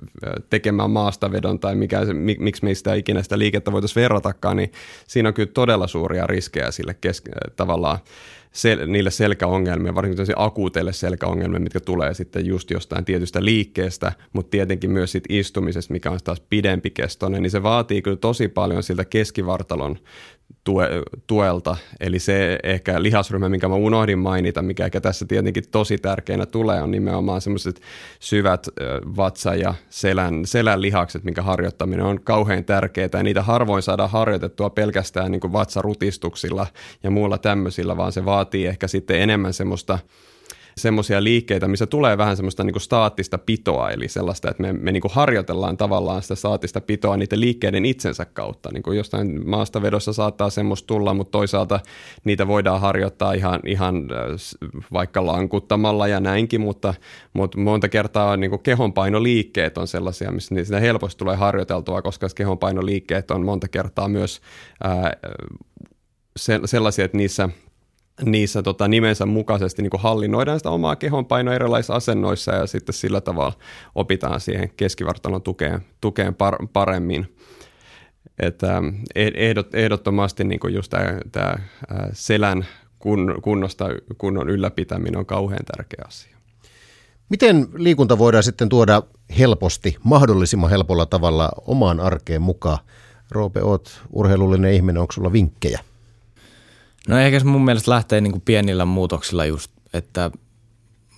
tekemään 0.50 0.92
maastavedon 0.92 1.60
tai 1.60 1.76
mikä, 1.76 2.02
miksi 2.40 2.64
meistä 2.64 2.94
ikinä 2.94 3.24
sitä 3.24 3.40
liikettä 3.40 3.72
voitaisiin 3.72 4.02
verratakaan, 4.02 4.58
niin 4.58 4.72
siinä 5.08 5.30
on 5.30 5.34
kyllä 5.34 5.52
todella 5.54 5.88
suuria 5.88 6.28
riskejä 6.28 6.72
sille 6.72 6.94
kesk, 7.02 7.26
tavallaan 7.56 8.00
sel, 8.52 8.88
niille 8.88 9.12
selkäongelmia, 9.12 9.96
varsinkin 9.96 10.26
akuuteille 10.36 10.94
selkäongelmia, 10.94 11.60
mitkä 11.60 11.80
tulee 11.80 12.14
sitten 12.14 12.46
just 12.46 12.72
jostain 12.72 13.06
tietystä 13.06 13.46
liikkeestä, 13.46 14.12
mutta 14.34 14.50
tietenkin 14.50 14.92
myös 14.92 15.12
sit 15.12 15.24
istumisesta, 15.30 15.94
mikä 15.94 16.12
on 16.12 16.20
taas 16.24 16.40
pidempi 16.50 16.90
kestoinen, 16.90 17.42
niin 17.42 17.52
se 17.52 17.64
vaatii 17.64 18.02
kyllä 18.02 18.18
tosi 18.18 18.48
paljon 18.48 18.84
siltä 18.84 19.06
keskivartalon 19.06 19.98
tue, 20.64 20.90
tuelta. 21.28 21.78
Eli 22.00 22.20
se 22.20 22.60
ehkä 22.64 23.04
lihasryhmä, 23.04 23.50
minkä 23.50 23.68
mä 23.68 23.76
unohdin 23.76 24.20
mainita, 24.20 24.62
mikä 24.62 24.86
ehkä 24.86 25.02
tässä 25.02 25.26
tietenkin 25.26 25.64
tosi 25.72 25.98
tärkeänä 25.98 26.46
tulee, 26.46 26.82
on 26.82 26.92
nimenomaan 26.92 27.42
semmoiset 27.42 27.82
syvät 28.20 28.68
vatsa- 29.18 29.56
ja 29.56 29.74
selän, 29.90 30.46
selän 30.46 30.82
lihakset, 30.82 31.24
minkä 31.24 31.42
harjoittaminen 31.42 32.06
on 32.06 32.22
kauhean 32.24 32.64
tärkeää. 32.64 33.10
Ja 33.14 33.24
niitä 33.24 33.42
harvoin 33.42 33.84
saadaan 33.84 34.10
harjoitettua 34.10 34.70
pelkästään 34.70 35.32
niin 35.32 35.42
kuin 35.42 35.54
vatsarutistuksilla 35.54 36.68
ja 37.04 37.12
muulla 37.12 37.38
tämmöisillä, 37.38 37.98
vaan 37.98 38.12
se 38.12 38.26
vaatii 38.26 38.66
ehkä 38.68 38.88
sitten 38.88 39.22
enemmän 39.22 39.54
semmoista– 39.54 40.00
semmoisia 40.78 41.24
liikkeitä, 41.24 41.68
missä 41.68 41.86
tulee 41.86 42.18
vähän 42.18 42.36
semmoista 42.36 42.64
niin 42.64 42.74
kuin 42.74 42.82
staattista 42.82 43.38
pitoa, 43.38 43.92
eli 43.92 44.08
sellaista, 44.08 44.50
että 44.52 44.64
me, 44.64 44.74
me 44.74 44.92
niin 44.92 45.02
kuin 45.02 45.12
harjoitellaan 45.12 45.78
tavallaan 45.78 46.22
sitä 46.22 46.36
staattista 46.36 46.82
pitoa 46.82 47.18
niiden 47.18 47.40
liikkeiden 47.40 47.86
itsensä 47.86 48.26
kautta. 48.26 48.70
Niin 48.74 48.84
kuin 48.84 48.98
jostain 48.98 49.50
maastavedossa 49.50 50.14
saattaa 50.14 50.50
semmoista 50.50 50.88
tulla, 50.88 51.14
mutta 51.14 51.32
toisaalta 51.32 51.80
niitä 52.24 52.48
voidaan 52.48 52.82
harjoittaa 52.82 53.34
ihan, 53.34 53.60
ihan 53.66 53.96
äh, 54.12 54.72
vaikka 54.94 55.26
lankuttamalla 55.26 56.08
ja 56.08 56.20
näinkin, 56.20 56.62
mutta, 56.62 56.94
mutta 57.34 57.60
monta 57.60 57.90
kertaa 57.90 58.38
niin 58.38 58.50
kuin 58.50 58.64
kehonpainoliikkeet 58.64 59.78
on 59.78 59.88
sellaisia, 59.88 60.32
missä 60.32 60.64
sitä 60.64 60.80
helposti 60.80 61.20
tulee 61.20 61.36
harjoiteltua, 61.36 62.02
koska 62.02 62.28
kehonpainoliikkeet 62.36 63.32
on 63.32 63.46
monta 63.46 63.68
kertaa 63.68 64.08
myös 64.08 64.42
ää, 64.84 65.14
sellaisia, 66.66 67.06
että 67.06 67.18
niissä– 67.18 67.50
niissä 68.26 68.64
tota, 68.64 68.88
nimensä 68.88 69.26
mukaisesti 69.26 69.82
niin 69.82 69.92
hallinnoidaan 69.98 70.60
sitä 70.60 70.70
omaa 70.70 70.96
kehonpainoa 70.96 71.54
erilaisissa 71.54 71.94
asennoissa 71.94 72.52
ja 72.52 72.68
sitten 72.68 72.94
sillä 72.94 73.22
tavalla 73.22 73.54
opitaan 73.96 74.40
siihen 74.40 74.70
keskivartalon 74.78 75.42
tukeen, 75.42 75.82
tukeen 76.02 76.36
par, 76.36 76.68
paremmin. 76.74 77.36
Että 78.40 78.82
ehdot, 79.16 79.76
ehdottomasti 79.76 80.44
niin 80.44 80.60
just 80.70 80.94
tämä 81.32 81.56
selän 82.14 82.66
kun, 83.00 83.36
kunnosta, 83.42 83.86
kunnon 84.18 84.50
ylläpitäminen 84.50 85.18
on 85.18 85.26
kauhean 85.26 85.66
tärkeä 85.66 86.06
asia. 86.08 86.38
Miten 87.30 87.68
liikunta 87.74 88.18
voidaan 88.18 88.44
sitten 88.44 88.70
tuoda 88.70 89.04
helposti, 89.40 89.96
mahdollisimman 90.04 90.70
helpolla 90.70 91.06
tavalla 91.06 91.50
omaan 91.68 92.00
arkeen 92.00 92.42
mukaan? 92.42 92.78
Roope, 93.32 93.64
oot 93.64 94.02
urheilullinen 94.12 94.74
ihminen, 94.74 95.02
onko 95.02 95.12
sulla 95.14 95.32
vinkkejä? 95.32 95.80
No 97.08 97.20
ehkä 97.20 97.40
se 97.40 97.46
mun 97.46 97.66
mielestä 97.66 97.92
lähtee 97.92 98.22
niin 98.22 98.32
kuin 98.32 98.42
pienillä 98.42 98.86
muutoksilla 98.86 99.46
just, 99.46 99.72
että 99.94 100.32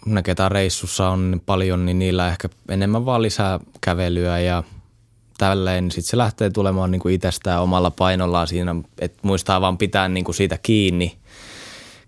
ne 0.05 0.23
ketä 0.23 0.49
reissussa 0.49 1.09
on 1.09 1.31
niin 1.31 1.41
paljon, 1.45 1.85
niin 1.85 1.99
niillä 1.99 2.27
ehkä 2.27 2.49
enemmän 2.69 3.05
vaan 3.05 3.21
lisää 3.21 3.59
kävelyä 3.81 4.39
ja 4.39 4.63
tälleen. 5.37 5.83
Niin 5.83 5.91
Sitten 5.91 6.09
se 6.09 6.17
lähtee 6.17 6.49
tulemaan 6.49 6.91
niin 6.91 6.99
kuin 6.99 7.15
itsestään 7.15 7.61
omalla 7.61 7.91
painollaan 7.91 8.47
siinä, 8.47 8.75
että 8.99 9.19
muistaa 9.21 9.61
vaan 9.61 9.77
pitää 9.77 10.07
niin 10.07 10.23
kuin 10.23 10.35
siitä 10.35 10.59
kiinni, 10.63 11.17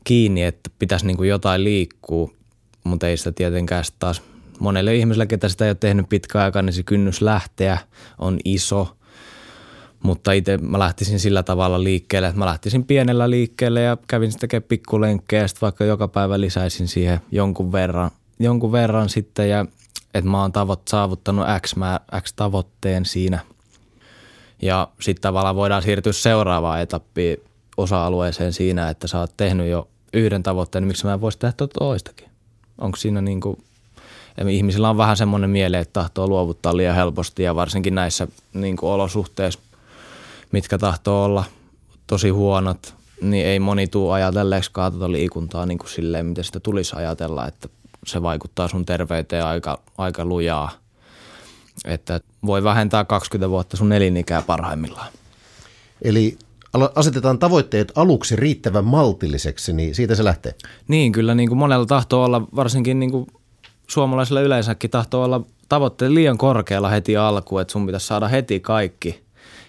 kiinni, 0.04 0.44
että 0.44 0.70
pitäisi 0.80 1.08
niin 1.08 1.18
kuin 1.18 1.30
jotain 1.30 1.64
liikkua, 1.64 2.32
mutta 2.84 3.08
ei 3.08 3.18
sitä 3.18 3.32
tietenkään 3.32 3.84
taas 4.00 4.22
monelle 4.60 4.96
ihmiselle, 4.96 5.26
ketä 5.26 5.50
sitä 5.50 5.66
ei 5.66 5.72
ole 5.72 5.78
tehnyt 5.80 6.10
pitkään 6.10 6.46
aikaa, 6.46 6.62
niin 6.62 6.74
se 6.74 6.84
kynnys 6.84 7.22
lähteä 7.22 7.78
on 8.18 8.38
iso– 8.46 8.88
mutta 10.04 10.32
itse 10.32 10.58
mä 10.58 10.80
lähtisin 10.80 11.20
sillä 11.20 11.44
tavalla 11.44 11.84
liikkeelle, 11.84 12.28
että 12.28 12.40
mä 12.40 12.46
lähtisin 12.46 12.84
pienellä 12.84 13.30
liikkeelle 13.30 13.82
ja 13.82 13.98
kävin 14.08 14.32
sitten 14.32 14.50
tekemään 14.50 14.68
pikkulenkkejä 14.68 15.48
sitten 15.48 15.62
vaikka 15.62 15.86
joka 15.86 16.08
päivä 16.08 16.42
lisäisin 16.42 16.88
siihen 16.88 17.20
jonkun 17.32 17.72
verran, 17.72 18.12
jonkun 18.40 18.72
verran 18.72 19.10
sitten 19.10 19.50
ja 19.50 19.66
että 20.14 20.30
mä 20.30 20.42
oon 20.42 20.52
tavoit, 20.52 20.88
saavuttanut 20.88 21.46
X, 21.62 21.76
mä, 21.76 22.00
X 22.22 22.34
tavoitteen 22.34 23.06
siinä. 23.06 23.40
Ja 24.62 24.88
sitten 25.02 25.22
tavallaan 25.22 25.56
voidaan 25.56 25.82
siirtyä 25.82 26.14
seuraavaan 26.14 26.82
etappiin 26.82 27.38
osa-alueeseen 27.78 28.54
siinä, 28.54 28.90
että 28.90 29.08
sä 29.08 29.20
oot 29.20 29.38
tehnyt 29.38 29.70
jo 29.70 29.88
yhden 30.14 30.44
tavoitteen, 30.44 30.82
niin 30.82 30.88
miksi 30.88 31.06
mä 31.06 31.14
en 31.14 31.22
voisi 31.22 31.40
tehdä 31.40 31.54
tuota 31.58 31.80
toistakin? 31.80 32.30
Onko 32.78 32.98
siinä 32.98 33.22
niin 33.22 33.42
kuin, 33.42 33.58
ihmisillä 34.50 34.90
on 34.90 34.98
vähän 34.98 35.18
semmoinen 35.18 35.50
miele, 35.50 35.80
että 35.80 35.94
tahtoo 35.94 36.28
luovuttaa 36.28 36.78
liian 36.78 36.96
helposti 36.96 37.44
ja 37.44 37.56
varsinkin 37.56 37.96
näissä 37.96 38.28
niin 38.54 38.78
olosuhteissa 38.82 39.60
mitkä 40.52 40.78
tahtoo 40.78 41.24
olla 41.24 41.44
tosi 42.08 42.30
huonot, 42.30 42.96
niin 43.22 43.46
ei 43.46 43.60
moni 43.60 43.88
tuu 43.88 44.12
ajatelleeksikaan 44.12 44.92
tuota 44.92 45.12
liikuntaa 45.12 45.66
niin 45.66 45.78
kuin 45.78 45.90
silleen, 45.90 46.26
miten 46.26 46.44
sitä 46.44 46.60
tulisi 46.60 46.96
ajatella, 46.96 47.48
että 47.48 47.70
se 48.06 48.22
vaikuttaa 48.22 48.68
sun 48.68 48.86
terveyteen 48.86 49.46
aika, 49.46 49.80
aika 49.98 50.26
lujaa. 50.26 50.72
Että 51.86 52.20
voi 52.46 52.64
vähentää 52.64 53.06
20 53.06 53.50
vuotta 53.50 53.78
sun 53.78 53.92
elinikää 53.92 54.42
parhaimmillaan. 54.42 55.08
Eli 56.02 56.38
asetetaan 56.96 57.40
tavoitteet 57.40 57.92
aluksi 57.96 58.36
riittävän 58.36 58.86
maltilliseksi, 58.86 59.74
niin 59.74 59.96
siitä 59.96 60.16
se 60.16 60.24
lähtee? 60.24 60.56
Niin, 60.88 61.12
kyllä 61.12 61.36
niin 61.36 61.50
kuin 61.50 61.60
monella 61.60 61.86
tahtoo 61.86 62.24
olla 62.24 62.42
varsinkin 62.56 63.00
niin 63.00 63.12
kuin 63.12 63.28
suomalaisilla 63.88 64.42
yleensäkin 64.42 64.90
tahtoo 64.90 65.24
olla 65.24 65.42
tavoitteet 65.70 66.12
liian 66.12 66.38
korkealla 66.38 66.90
heti 66.90 67.18
alkuun, 67.18 67.62
että 67.62 67.72
sun 67.72 67.86
pitäisi 67.86 68.08
saada 68.08 68.28
heti 68.28 68.60
kaikki. 68.60 69.27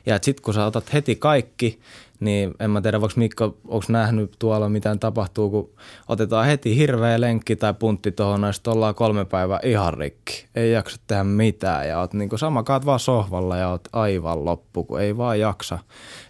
Ja 0.08 0.18
sitten 0.22 0.42
kun 0.42 0.54
sä 0.54 0.66
otat 0.66 0.92
heti 0.92 1.16
kaikki, 1.16 1.80
niin 2.20 2.54
en 2.60 2.70
mä 2.70 2.80
tiedä, 2.80 3.00
voiko 3.00 3.14
Mikko, 3.16 3.44
onko 3.68 3.86
nähnyt 3.88 4.36
tuolla 4.38 4.68
mitään 4.68 4.98
tapahtuu, 4.98 5.50
kun 5.50 5.70
otetaan 6.08 6.46
heti 6.46 6.76
hirveä 6.76 7.20
lenkki 7.20 7.56
tai 7.56 7.74
puntti 7.74 8.12
tuohon, 8.12 8.42
ja 8.42 8.52
sitten 8.52 8.72
ollaan 8.72 8.94
kolme 8.94 9.24
päivää 9.24 9.60
ihan 9.62 9.94
rikki. 9.94 10.46
Ei 10.54 10.72
jaksa 10.72 11.00
tehdä 11.06 11.24
mitään 11.24 11.88
ja 11.88 12.00
oot 12.00 12.14
niinku 12.14 12.38
sama 12.38 12.62
kaat 12.62 12.86
vaan 12.86 13.00
sohvalla 13.00 13.56
ja 13.56 13.68
oot 13.68 13.88
aivan 13.92 14.44
loppu, 14.44 14.84
kun 14.84 15.00
ei 15.00 15.16
vaan 15.16 15.40
jaksa. 15.40 15.78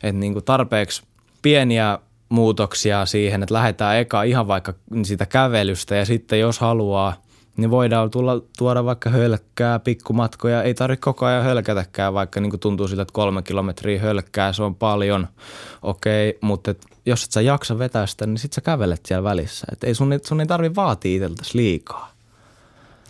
Että 0.02 0.20
niinku 0.20 0.40
tarpeeksi 0.40 1.02
pieniä 1.42 1.98
muutoksia 2.28 3.06
siihen, 3.06 3.42
että 3.42 3.54
lähdetään 3.54 3.98
eka 3.98 4.22
ihan 4.22 4.48
vaikka 4.48 4.74
sitä 5.02 5.26
kävelystä 5.26 5.96
ja 5.96 6.04
sitten 6.04 6.40
jos 6.40 6.58
haluaa– 6.58 7.14
niin 7.58 7.70
voidaan 7.70 8.10
tulla, 8.10 8.42
tuoda 8.58 8.84
vaikka 8.84 9.10
hölkkää, 9.10 9.78
pikkumatkoja. 9.78 10.62
Ei 10.62 10.74
tarvitse 10.74 11.00
koko 11.00 11.26
ajan 11.26 11.44
hölkätäkään, 11.44 12.14
vaikka 12.14 12.40
niin 12.40 12.60
tuntuu 12.60 12.88
siltä, 12.88 13.02
että 13.02 13.12
kolme 13.12 13.42
kilometriä 13.42 14.00
hölkkää, 14.00 14.52
se 14.52 14.62
on 14.62 14.74
paljon. 14.74 15.28
Okei, 15.82 16.30
okay, 16.30 16.38
mutta 16.42 16.70
et, 16.70 16.86
jos 17.06 17.24
et 17.24 17.32
sä 17.32 17.40
jaksa 17.40 17.78
vetää 17.78 18.06
sitä, 18.06 18.26
niin 18.26 18.38
sit 18.38 18.52
sä 18.52 18.60
kävelet 18.60 19.06
siellä 19.06 19.24
välissä. 19.24 19.66
Et 19.72 19.84
ei 19.84 19.94
sun, 19.94 20.18
sun 20.26 20.40
ei 20.40 20.46
tarvi 20.46 20.74
vaatia 20.74 21.16
itseltäsi 21.16 21.56
liikaa. 21.56 22.17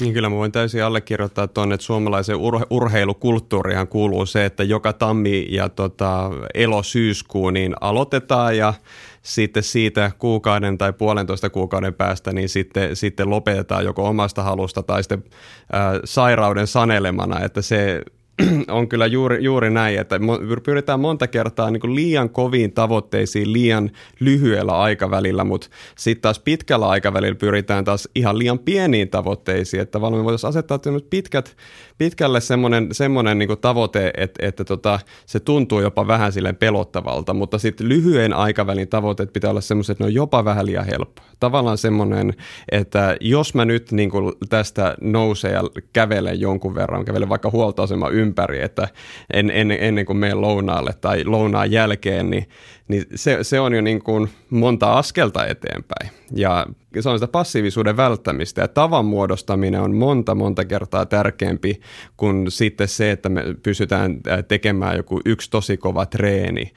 Niin 0.00 0.12
kyllä 0.12 0.28
mä 0.28 0.36
voin 0.36 0.52
täysin 0.52 0.84
allekirjoittaa 0.84 1.48
tuonne, 1.48 1.74
että 1.74 1.84
suomalaisen 1.84 2.36
ur- 2.36 2.66
urheilukulttuurihan 2.70 3.88
kuuluu 3.88 4.26
se, 4.26 4.44
että 4.44 4.64
joka 4.64 4.92
tammi 4.92 5.46
ja 5.50 5.68
tota, 5.68 6.30
elo-syyskuu 6.54 7.50
niin 7.50 7.74
aloitetaan 7.80 8.56
ja 8.56 8.74
sitten 9.22 9.62
siitä 9.62 10.10
kuukauden 10.18 10.78
tai 10.78 10.92
puolentoista 10.92 11.50
kuukauden 11.50 11.94
päästä 11.94 12.32
niin 12.32 12.48
sitten, 12.48 12.96
sitten 12.96 13.30
lopetetaan 13.30 13.84
joko 13.84 14.08
omasta 14.08 14.42
halusta 14.42 14.82
tai 14.82 15.02
sitten 15.02 15.24
ää, 15.72 16.00
sairauden 16.04 16.66
sanelemana, 16.66 17.40
että 17.44 17.62
se 17.62 18.02
on 18.68 18.88
kyllä 18.88 19.06
juuri, 19.06 19.44
juuri 19.44 19.70
näin, 19.70 19.98
että 19.98 20.20
pyritään 20.64 21.00
monta 21.00 21.26
kertaa 21.26 21.70
niin 21.70 21.94
liian 21.94 22.30
koviin 22.30 22.72
tavoitteisiin 22.72 23.52
liian 23.52 23.90
lyhyellä 24.20 24.78
aikavälillä, 24.80 25.44
mutta 25.44 25.68
sitten 25.98 26.22
taas 26.22 26.38
pitkällä 26.38 26.88
aikavälillä 26.88 27.34
pyritään 27.34 27.84
taas 27.84 28.08
ihan 28.14 28.38
liian 28.38 28.58
pieniin 28.58 29.08
tavoitteisiin, 29.08 29.80
että 29.80 29.92
tavallaan 29.92 30.20
me 30.20 30.24
voitaisiin 30.24 30.48
asettaa 30.48 30.78
pitkät, 31.10 31.56
pitkälle 31.98 32.40
semmoinen, 32.40 32.88
semmoinen 32.92 33.38
niin 33.38 33.58
tavoite, 33.60 34.12
että, 34.16 34.46
että 34.46 34.64
tota, 34.64 35.00
se 35.26 35.40
tuntuu 35.40 35.80
jopa 35.80 36.06
vähän 36.06 36.32
silleen 36.32 36.56
pelottavalta, 36.56 37.34
mutta 37.34 37.58
sitten 37.58 37.88
lyhyen 37.88 38.32
aikavälin 38.32 38.88
tavoitteet 38.88 39.32
pitää 39.32 39.50
olla 39.50 39.60
semmoiset, 39.60 39.94
että 39.94 40.04
ne 40.04 40.06
on 40.06 40.14
jopa 40.14 40.44
vähän 40.44 40.66
liian 40.66 40.86
helppo. 40.86 41.22
Tavallaan 41.40 41.78
semmoinen, 41.78 42.34
että 42.72 43.16
jos 43.20 43.54
mä 43.54 43.64
nyt 43.64 43.92
niin 43.92 44.10
kuin 44.10 44.32
tästä 44.48 44.96
nousee 45.00 45.52
ja 45.52 45.62
kävelen 45.92 46.40
jonkun 46.40 46.74
verran, 46.74 47.04
kävelen 47.04 47.28
vaikka 47.28 47.50
huoltoasema 47.50 48.08
ympäri, 48.08 48.62
että 48.62 48.88
en, 49.32 49.50
en, 49.50 49.70
ennen 49.70 50.06
kuin 50.06 50.16
menen 50.16 50.40
lounaalle 50.40 50.92
tai 51.00 51.24
lounaan 51.24 51.70
jälkeen, 51.70 52.30
niin 52.30 52.48
niin 52.88 53.04
se, 53.14 53.38
se 53.42 53.60
on 53.60 53.74
jo 53.74 53.80
niin 53.80 54.02
kuin 54.02 54.28
monta 54.50 54.92
askelta 54.92 55.46
eteenpäin. 55.46 56.10
Ja 56.34 56.66
se 57.00 57.08
on 57.08 57.18
sitä 57.18 57.28
passiivisuuden 57.28 57.96
välttämistä. 57.96 58.60
Ja 58.60 58.68
tavan 58.68 59.04
muodostaminen 59.04 59.80
on 59.80 59.94
monta 59.94 60.34
monta 60.34 60.64
kertaa 60.64 61.06
tärkeämpi 61.06 61.80
kuin 62.16 62.50
sitten 62.50 62.88
se, 62.88 63.10
että 63.10 63.28
me 63.28 63.42
pystytään 63.62 64.20
tekemään 64.48 64.96
joku 64.96 65.20
yksi 65.24 65.50
tosi 65.50 65.76
kova 65.76 66.06
treeni, 66.06 66.72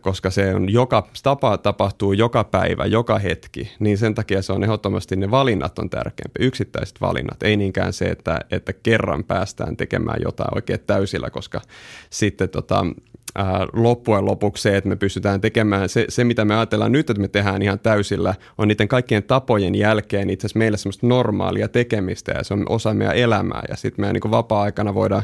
koska 0.00 0.30
se 0.30 0.54
on 0.54 0.72
joka, 0.72 1.08
tapa 1.22 1.58
tapahtuu 1.58 2.12
joka 2.12 2.44
päivä, 2.44 2.86
joka 2.86 3.18
hetki, 3.18 3.72
niin 3.78 3.98
sen 3.98 4.14
takia 4.14 4.42
se 4.42 4.52
on 4.52 4.64
ehdottomasti 4.64 5.16
ne 5.16 5.30
valinnat 5.30 5.78
on 5.78 5.90
tärkeämpi, 5.90 6.40
yksittäiset 6.40 7.00
valinnat, 7.00 7.42
ei 7.42 7.56
niinkään 7.56 7.92
se, 7.92 8.04
että, 8.04 8.38
että 8.50 8.72
kerran 8.72 9.24
päästään 9.24 9.76
tekemään 9.76 10.18
jotain 10.24 10.54
oikein 10.54 10.80
täysillä, 10.86 11.30
koska 11.30 11.60
sitten 12.10 12.48
tota, 12.48 12.86
loppujen 13.72 14.24
lopuksi 14.24 14.62
se, 14.62 14.76
että 14.76 14.88
me 14.88 14.96
pystytään 14.96 15.40
tekemään 15.40 15.88
se, 15.88 16.04
se, 16.08 16.24
mitä 16.24 16.44
me 16.44 16.56
ajatellaan 16.56 16.92
nyt, 16.92 17.10
että 17.10 17.20
me 17.20 17.28
tehdään 17.28 17.62
ihan 17.62 17.78
täysillä, 17.78 18.34
on 18.58 18.68
niiden 18.68 18.88
kaikkien 18.88 19.22
tapojen 19.22 19.74
jälkeen 19.74 20.30
itse 20.30 20.46
asiassa 20.46 20.58
meille 20.58 20.76
semmoista 20.76 21.06
normaalia 21.06 21.68
tekemistä 21.68 22.32
ja 22.32 22.44
se 22.44 22.54
on 22.54 22.66
osa 22.68 22.94
meidän 22.94 23.16
elämää 23.16 23.62
ja 23.68 23.76
sitten 23.76 24.02
meidän 24.02 24.14
niin 24.22 24.30
vapaa-aikana 24.30 24.94
voidaan 24.94 25.22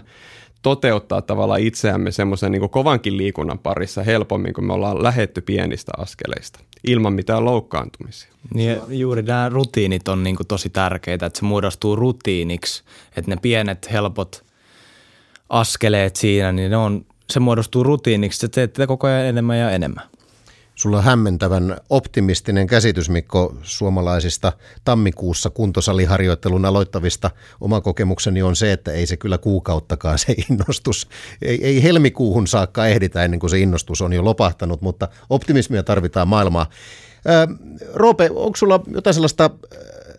toteuttaa 0.62 1.22
tavallaan 1.22 1.60
itseämme 1.60 2.10
semmoisen 2.10 2.52
niin 2.52 2.70
kovankin 2.70 3.16
liikunnan 3.16 3.58
parissa 3.58 4.02
helpommin, 4.02 4.52
kun 4.52 4.64
me 4.64 4.72
ollaan 4.72 5.02
lähetty 5.02 5.40
pienistä 5.40 5.92
askeleista 5.98 6.60
ilman 6.86 7.12
mitään 7.12 7.44
loukkaantumisia. 7.44 8.32
Niin, 8.54 8.78
juuri 8.88 9.22
nämä 9.22 9.48
rutiinit 9.48 10.08
on 10.08 10.22
niin 10.22 10.36
tosi 10.48 10.70
tärkeitä, 10.70 11.26
että 11.26 11.38
se 11.38 11.44
muodostuu 11.44 11.96
rutiiniksi, 11.96 12.82
että 13.16 13.30
ne 13.30 13.36
pienet 13.42 13.92
helpot 13.92 14.44
askeleet 15.48 16.16
siinä, 16.16 16.52
niin 16.52 16.70
ne 16.70 16.76
on 16.76 17.06
se 17.30 17.40
muodostuu 17.40 17.82
rutiiniksi, 17.82 18.46
että 18.46 18.54
teet 18.54 18.72
tätä 18.72 18.86
koko 18.86 19.06
ajan 19.06 19.24
enemmän 19.24 19.58
ja 19.58 19.70
enemmän. 19.70 20.04
Sulla 20.74 20.96
on 20.96 21.04
hämmentävän 21.04 21.76
optimistinen 21.90 22.66
käsitys, 22.66 23.08
Mikko, 23.08 23.54
suomalaisista 23.62 24.52
tammikuussa 24.84 25.50
kuntosaliharjoittelun 25.50 26.64
aloittavista. 26.64 27.30
Oma 27.60 27.80
kokemukseni 27.80 28.42
on 28.42 28.56
se, 28.56 28.72
että 28.72 28.92
ei 28.92 29.06
se 29.06 29.16
kyllä 29.16 29.38
kuukauttakaan 29.38 30.18
se 30.18 30.34
innostus. 30.50 31.08
Ei, 31.42 31.64
ei 31.64 31.82
helmikuuhun 31.82 32.46
saakka 32.46 32.86
ehditä 32.86 33.24
ennen 33.24 33.40
kuin 33.40 33.50
se 33.50 33.58
innostus 33.58 34.02
on 34.02 34.12
jo 34.12 34.24
lopahtanut, 34.24 34.80
mutta 34.82 35.08
optimismia 35.30 35.82
tarvitaan 35.82 36.28
maailmaa. 36.28 36.70
Roope, 37.94 38.30
onko 38.34 38.56
sulla 38.56 38.80
jotain 38.86 39.14
sellaista 39.14 39.50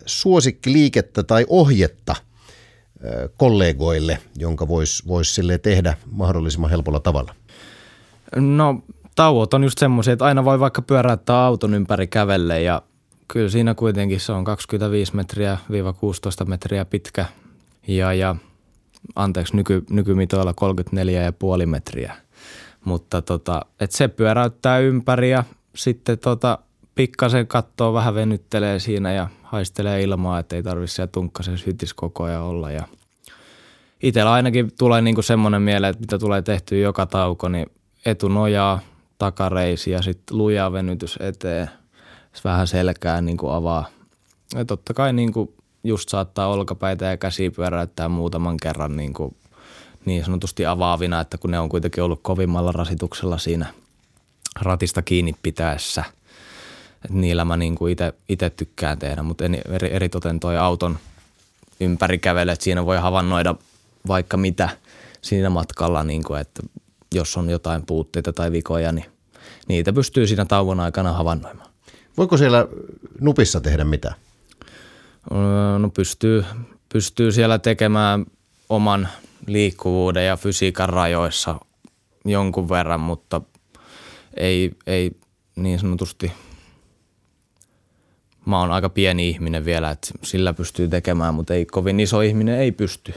suosikkiliikettä 0.06 1.22
tai 1.22 1.46
ohjetta– 1.48 2.16
kollegoille, 3.36 4.18
jonka 4.36 4.68
voisi 4.68 5.02
vois 5.08 5.34
sille 5.34 5.58
tehdä 5.58 5.96
mahdollisimman 6.10 6.70
helpolla 6.70 7.00
tavalla? 7.00 7.34
No 8.36 8.82
tauot 9.14 9.54
on 9.54 9.64
just 9.64 9.78
semmoisia, 9.78 10.12
että 10.12 10.24
aina 10.24 10.44
voi 10.44 10.60
vaikka 10.60 10.82
pyöräyttää 10.82 11.44
auton 11.44 11.74
ympäri 11.74 12.06
kävelle 12.06 12.62
ja 12.62 12.82
kyllä 13.28 13.48
siinä 13.48 13.74
kuitenkin 13.74 14.20
se 14.20 14.32
on 14.32 14.44
25 14.44 15.16
metriä 15.16 15.58
16 16.00 16.44
metriä 16.44 16.84
pitkä 16.84 17.26
ja, 17.88 18.12
ja 18.12 18.36
anteeksi 19.14 19.56
nyky, 19.56 19.84
nykymitoilla 19.90 20.54
34,5 21.60 21.66
metriä. 21.66 22.16
Mutta 22.84 23.22
tota, 23.22 23.66
et 23.80 23.92
se 23.92 24.08
pyöräyttää 24.08 24.78
ympäri 24.78 25.30
ja 25.30 25.44
sitten 25.74 26.18
tota, 26.18 26.58
pikkasen 26.94 27.46
kattoo, 27.46 27.92
vähän 27.92 28.14
venyttelee 28.14 28.78
siinä 28.78 29.12
ja 29.12 29.28
haistelee 29.46 30.02
ilmaa, 30.02 30.38
että 30.38 30.56
ei 30.56 30.62
tarvitse 30.62 30.94
siellä 30.94 31.10
tunkkasen 31.12 31.58
sytis 31.58 31.94
koko 31.94 32.24
ajan 32.24 32.42
olla. 32.42 32.70
Ja 32.70 32.88
itsellä 34.02 34.32
ainakin 34.32 34.70
tulee 34.78 35.02
niinku 35.02 35.22
semmoinen 35.22 35.62
mieleen, 35.62 35.90
että 35.90 36.00
mitä 36.00 36.18
tulee 36.18 36.42
tehtyä 36.42 36.78
joka 36.78 37.06
tauko, 37.06 37.48
niin 37.48 37.66
etunojaa, 38.06 38.80
takareisi 39.18 39.90
ja 39.90 40.02
sitten 40.02 40.38
luja 40.38 40.72
venytys 40.72 41.18
eteen. 41.20 41.70
Vähän 42.44 42.66
selkää 42.66 43.20
niinku 43.20 43.48
avaa. 43.48 43.86
Ja 44.54 44.64
totta 44.64 44.94
kai 44.94 45.12
niinku 45.12 45.54
just 45.84 46.08
saattaa 46.08 46.48
olkapäitä 46.48 47.04
ja 47.04 47.16
käsi 47.16 47.50
pyöräyttää 47.50 48.08
muutaman 48.08 48.56
kerran 48.62 48.96
niinku 48.96 49.36
niin 50.04 50.24
sanotusti 50.24 50.66
avaavina, 50.66 51.20
että 51.20 51.38
kun 51.38 51.50
ne 51.50 51.58
on 51.58 51.68
kuitenkin 51.68 52.02
ollut 52.02 52.20
kovimmalla 52.22 52.72
rasituksella 52.72 53.38
siinä 53.38 53.66
ratista 54.60 55.02
kiinni 55.02 55.34
pitäessä– 55.42 56.04
et 57.06 57.12
niillä 57.12 57.44
mä 57.44 57.56
niinku 57.56 57.86
itse 58.28 58.50
tykkään 58.50 58.98
tehdä, 58.98 59.22
mutta 59.22 59.44
eri, 59.44 59.92
eritoten 59.92 60.40
toi 60.40 60.58
auton 60.58 60.98
ympäri 61.80 62.18
kävele, 62.18 62.52
että 62.52 62.64
siinä 62.64 62.86
voi 62.86 62.96
havainnoida 62.96 63.54
vaikka 64.08 64.36
mitä 64.36 64.68
siinä 65.22 65.50
matkalla, 65.50 66.04
niinku, 66.04 66.34
että 66.34 66.62
jos 67.14 67.36
on 67.36 67.50
jotain 67.50 67.86
puutteita 67.86 68.32
tai 68.32 68.52
vikoja, 68.52 68.92
niin 68.92 69.06
niitä 69.68 69.92
pystyy 69.92 70.26
siinä 70.26 70.44
tauon 70.44 70.80
aikana 70.80 71.12
havainnoimaan. 71.12 71.70
Voiko 72.16 72.36
siellä 72.36 72.66
nupissa 73.20 73.60
tehdä 73.60 73.84
mitä? 73.84 74.14
Öö, 75.32 75.78
no 75.78 75.90
pystyy, 75.90 76.44
pystyy 76.88 77.32
siellä 77.32 77.58
tekemään 77.58 78.26
oman 78.68 79.08
liikkuvuuden 79.46 80.26
ja 80.26 80.36
fysiikan 80.36 80.88
rajoissa 80.88 81.60
jonkun 82.24 82.68
verran, 82.68 83.00
mutta 83.00 83.40
ei, 84.36 84.72
ei 84.86 85.10
niin 85.56 85.78
sanotusti– 85.78 86.32
mä 88.46 88.60
oon 88.60 88.70
aika 88.70 88.88
pieni 88.88 89.28
ihminen 89.28 89.64
vielä, 89.64 89.90
että 89.90 90.08
sillä 90.22 90.54
pystyy 90.54 90.88
tekemään, 90.88 91.34
mutta 91.34 91.54
ei 91.54 91.66
kovin 91.66 92.00
iso 92.00 92.20
ihminen 92.20 92.58
ei 92.58 92.72
pysty. 92.72 93.14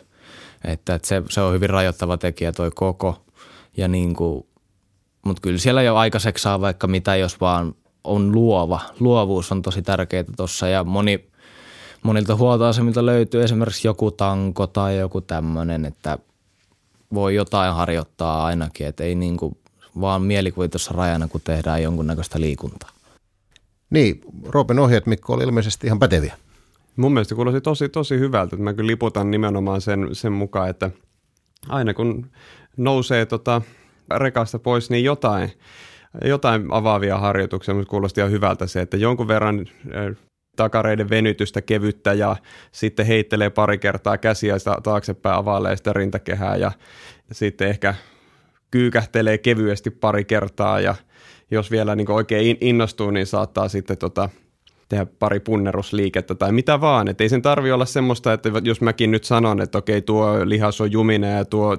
Että, 0.64 0.96
että 0.96 1.08
se, 1.08 1.24
se 1.30 1.42
on 1.42 1.54
hyvin 1.54 1.70
rajoittava 1.70 2.18
tekijä 2.18 2.52
toi 2.52 2.72
koko. 2.76 3.22
Ja 3.78 3.88
niin 3.88 4.16
kuin, 4.16 4.46
mutta 5.26 5.42
kyllä 5.42 5.58
siellä 5.58 5.82
jo 5.82 5.96
aikaiseksi 5.96 6.42
saa 6.42 6.62
vaikka 6.62 6.88
mitä, 6.88 7.16
jos 7.16 7.42
vaan 7.42 7.76
on 8.04 8.32
luova. 8.32 8.80
Luovuus 9.00 9.52
on 9.52 9.62
tosi 9.62 9.82
tärkeää 9.82 10.24
tuossa 10.38 10.68
ja 10.68 10.84
moni, 10.84 11.30
monilta 12.04 12.36
huoltoasemilta 12.36 13.06
löytyy 13.06 13.44
esimerkiksi 13.44 13.88
joku 13.88 14.12
tanko 14.12 14.68
tai 14.68 14.98
joku 14.98 15.22
tämmöinen, 15.22 15.86
että 15.86 16.18
voi 17.14 17.36
jotain 17.36 17.74
harjoittaa 17.74 18.46
ainakin, 18.46 18.88
että 18.88 19.04
ei 19.04 19.16
niin 19.16 19.38
kuin 19.38 19.58
vaan 20.02 20.22
mielikuvitussa 20.22 20.92
rajana, 20.94 21.28
kun 21.28 21.42
tehdään 21.44 21.84
jonkunnäköistä 21.84 22.40
liikuntaa. 22.40 22.90
Niin, 23.90 24.22
Roopen 24.46 24.80
ohjeet 24.80 25.06
Mikko 25.06 25.34
oli 25.34 25.44
ilmeisesti 25.44 25.88
ihan 25.88 26.00
päteviä. 26.00 26.34
Mun 26.96 27.14
mielestä 27.14 27.36
kuulosti 27.36 27.62
tosi, 27.62 27.90
tosi 27.90 28.20
hyvältä, 28.20 28.56
mä 28.58 28.74
kyllä 28.74 28.88
liputan 28.88 29.32
nimenomaan 29.32 29.82
sen, 29.82 30.10
sen 30.12 30.32
mukaan, 30.32 30.70
että 30.70 30.92
aina 31.70 31.94
kun 31.94 32.32
nousee 32.78 33.26
tota 33.26 33.62
rekasta 34.18 34.60
pois, 34.60 34.90
niin 34.90 35.04
jotain, 35.04 35.52
jotain 36.26 36.68
avaavia 36.70 37.18
harjoituksia. 37.18 37.74
Mutta 37.74 37.90
kuulosti 37.90 38.22
ihan 38.22 38.32
hyvältä 38.32 38.68
se, 38.68 38.82
että 38.82 38.98
jonkun 38.98 39.28
verran 39.28 39.66
takareiden 40.56 41.10
venytystä 41.10 41.62
kevyttä 41.62 42.14
ja 42.14 42.36
sitten 42.72 43.06
heittelee 43.06 43.50
pari 43.50 43.78
kertaa 43.78 44.18
käsiä 44.18 44.56
taaksepäin, 44.84 45.36
availee 45.36 45.78
sitä 45.78 45.94
rintakehää 45.94 46.56
ja 46.56 46.72
sitten 47.32 47.68
ehkä 47.68 47.96
kyykähtelee 48.72 49.38
kevyesti 49.38 49.90
pari 49.90 50.26
kertaa 50.26 50.80
ja 50.80 50.96
jos 51.52 51.72
vielä 51.72 51.96
niin 51.96 52.12
oikein 52.12 52.58
innostuu, 52.62 53.12
niin 53.12 53.26
saattaa 53.26 53.70
sitten 53.70 53.98
tota, 53.98 54.30
tehdä 54.90 55.06
pari 55.06 55.40
punnerusliikettä 55.40 56.36
tai 56.36 56.52
mitä 56.52 56.82
vaan. 56.82 57.08
Et 57.08 57.22
ei 57.22 57.30
sen 57.30 57.42
tarvi 57.42 57.72
olla 57.72 57.86
semmoista, 57.86 58.34
että 58.34 58.52
jos 58.64 58.82
mäkin 58.82 59.12
nyt 59.12 59.24
sanon, 59.24 59.62
että 59.62 59.78
okei 59.78 60.02
tuo 60.02 60.40
lihas 60.44 60.82
on 60.82 60.92
juminen 60.92 61.38
ja 61.38 61.46
tuo 61.46 61.78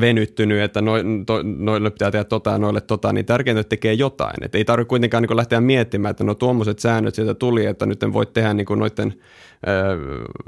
venyttynyt, 0.00 0.62
että 0.62 0.82
no, 0.82 0.92
to, 1.26 1.42
noille 1.42 1.90
pitää 1.90 2.10
tehdä 2.10 2.24
tota 2.24 2.58
noille 2.58 2.80
tota, 2.80 3.12
niin 3.12 3.26
tärkeintä, 3.26 3.60
että 3.60 3.68
tekee 3.68 3.92
jotain. 3.92 4.44
Et 4.44 4.54
ei 4.54 4.64
tarvitse 4.64 4.88
kuitenkaan 4.88 5.22
niin 5.22 5.36
lähteä 5.36 5.60
miettimään, 5.60 6.10
että 6.10 6.24
no 6.24 6.34
tuommoiset 6.34 6.78
säännöt 6.78 7.14
sieltä 7.14 7.34
tuli, 7.34 7.66
että 7.66 7.86
nyt 7.86 8.02
en 8.02 8.12
voi 8.12 8.26
tehdä 8.26 8.54
niin 8.54 8.66
noiden, 8.76 9.14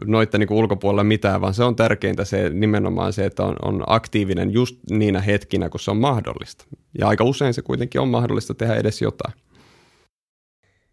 noiden 0.05 0.41
niin 0.41 0.53
ulkopuolella 0.53 1.05
mitään, 1.05 1.41
vaan 1.41 1.55
se 1.55 1.65
on 1.65 1.77
tärkeintä 1.77 2.25
se 2.25 2.51
nimenomaan 2.51 3.13
se, 3.13 3.25
että 3.25 3.45
on, 3.45 3.57
on 3.63 3.83
aktiivinen 3.87 4.51
just 4.51 4.77
niinä 4.91 5.21
hetkinä, 5.21 5.69
kun 5.69 5.81
se 5.81 5.91
on 5.91 5.97
mahdollista. 5.97 6.65
Ja 6.99 7.09
aika 7.09 7.25
usein 7.25 7.55
se 7.55 7.63
kuitenkin 7.63 8.01
on 8.01 8.09
mahdollista 8.09 8.55
tehdä 8.55 8.75
edes 8.75 9.03
jotain. 9.03 9.35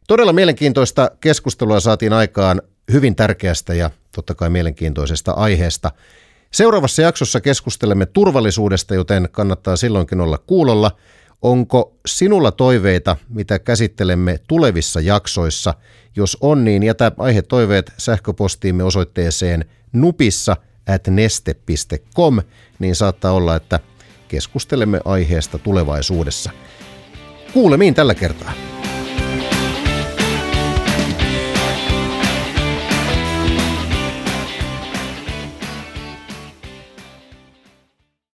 Todella 0.07 0.33
mielenkiintoista 0.33 1.11
keskustelua 1.21 1.79
saatiin 1.79 2.13
aikaan 2.13 2.61
hyvin 2.91 3.15
tärkeästä 3.15 3.73
ja 3.73 3.91
totta 4.15 4.35
kai 4.35 4.49
mielenkiintoisesta 4.49 5.31
aiheesta– 5.31 5.91
Seuraavassa 6.51 7.01
jaksossa 7.01 7.41
keskustelemme 7.41 8.05
turvallisuudesta, 8.05 8.95
joten 8.95 9.29
kannattaa 9.31 9.75
silloinkin 9.75 10.21
olla 10.21 10.37
kuulolla. 10.37 10.91
Onko 11.41 11.93
sinulla 12.05 12.51
toiveita, 12.51 13.15
mitä 13.29 13.59
käsittelemme 13.59 14.39
tulevissa 14.47 15.01
jaksoissa? 15.01 15.73
Jos 16.15 16.37
on, 16.41 16.65
niin 16.65 16.83
jätä 16.83 17.11
aihetoiveet 17.17 17.93
sähköpostiimme 17.97 18.83
osoitteeseen 18.83 19.65
nupissa 19.93 20.57
at 20.87 21.07
neste.com, 21.07 22.41
niin 22.79 22.95
saattaa 22.95 23.31
olla, 23.31 23.55
että 23.55 23.79
keskustelemme 24.27 25.01
aiheesta 25.05 25.57
tulevaisuudessa. 25.57 26.51
Kuulemiin 27.53 27.93
tällä 27.93 28.15
kertaa. 28.15 28.53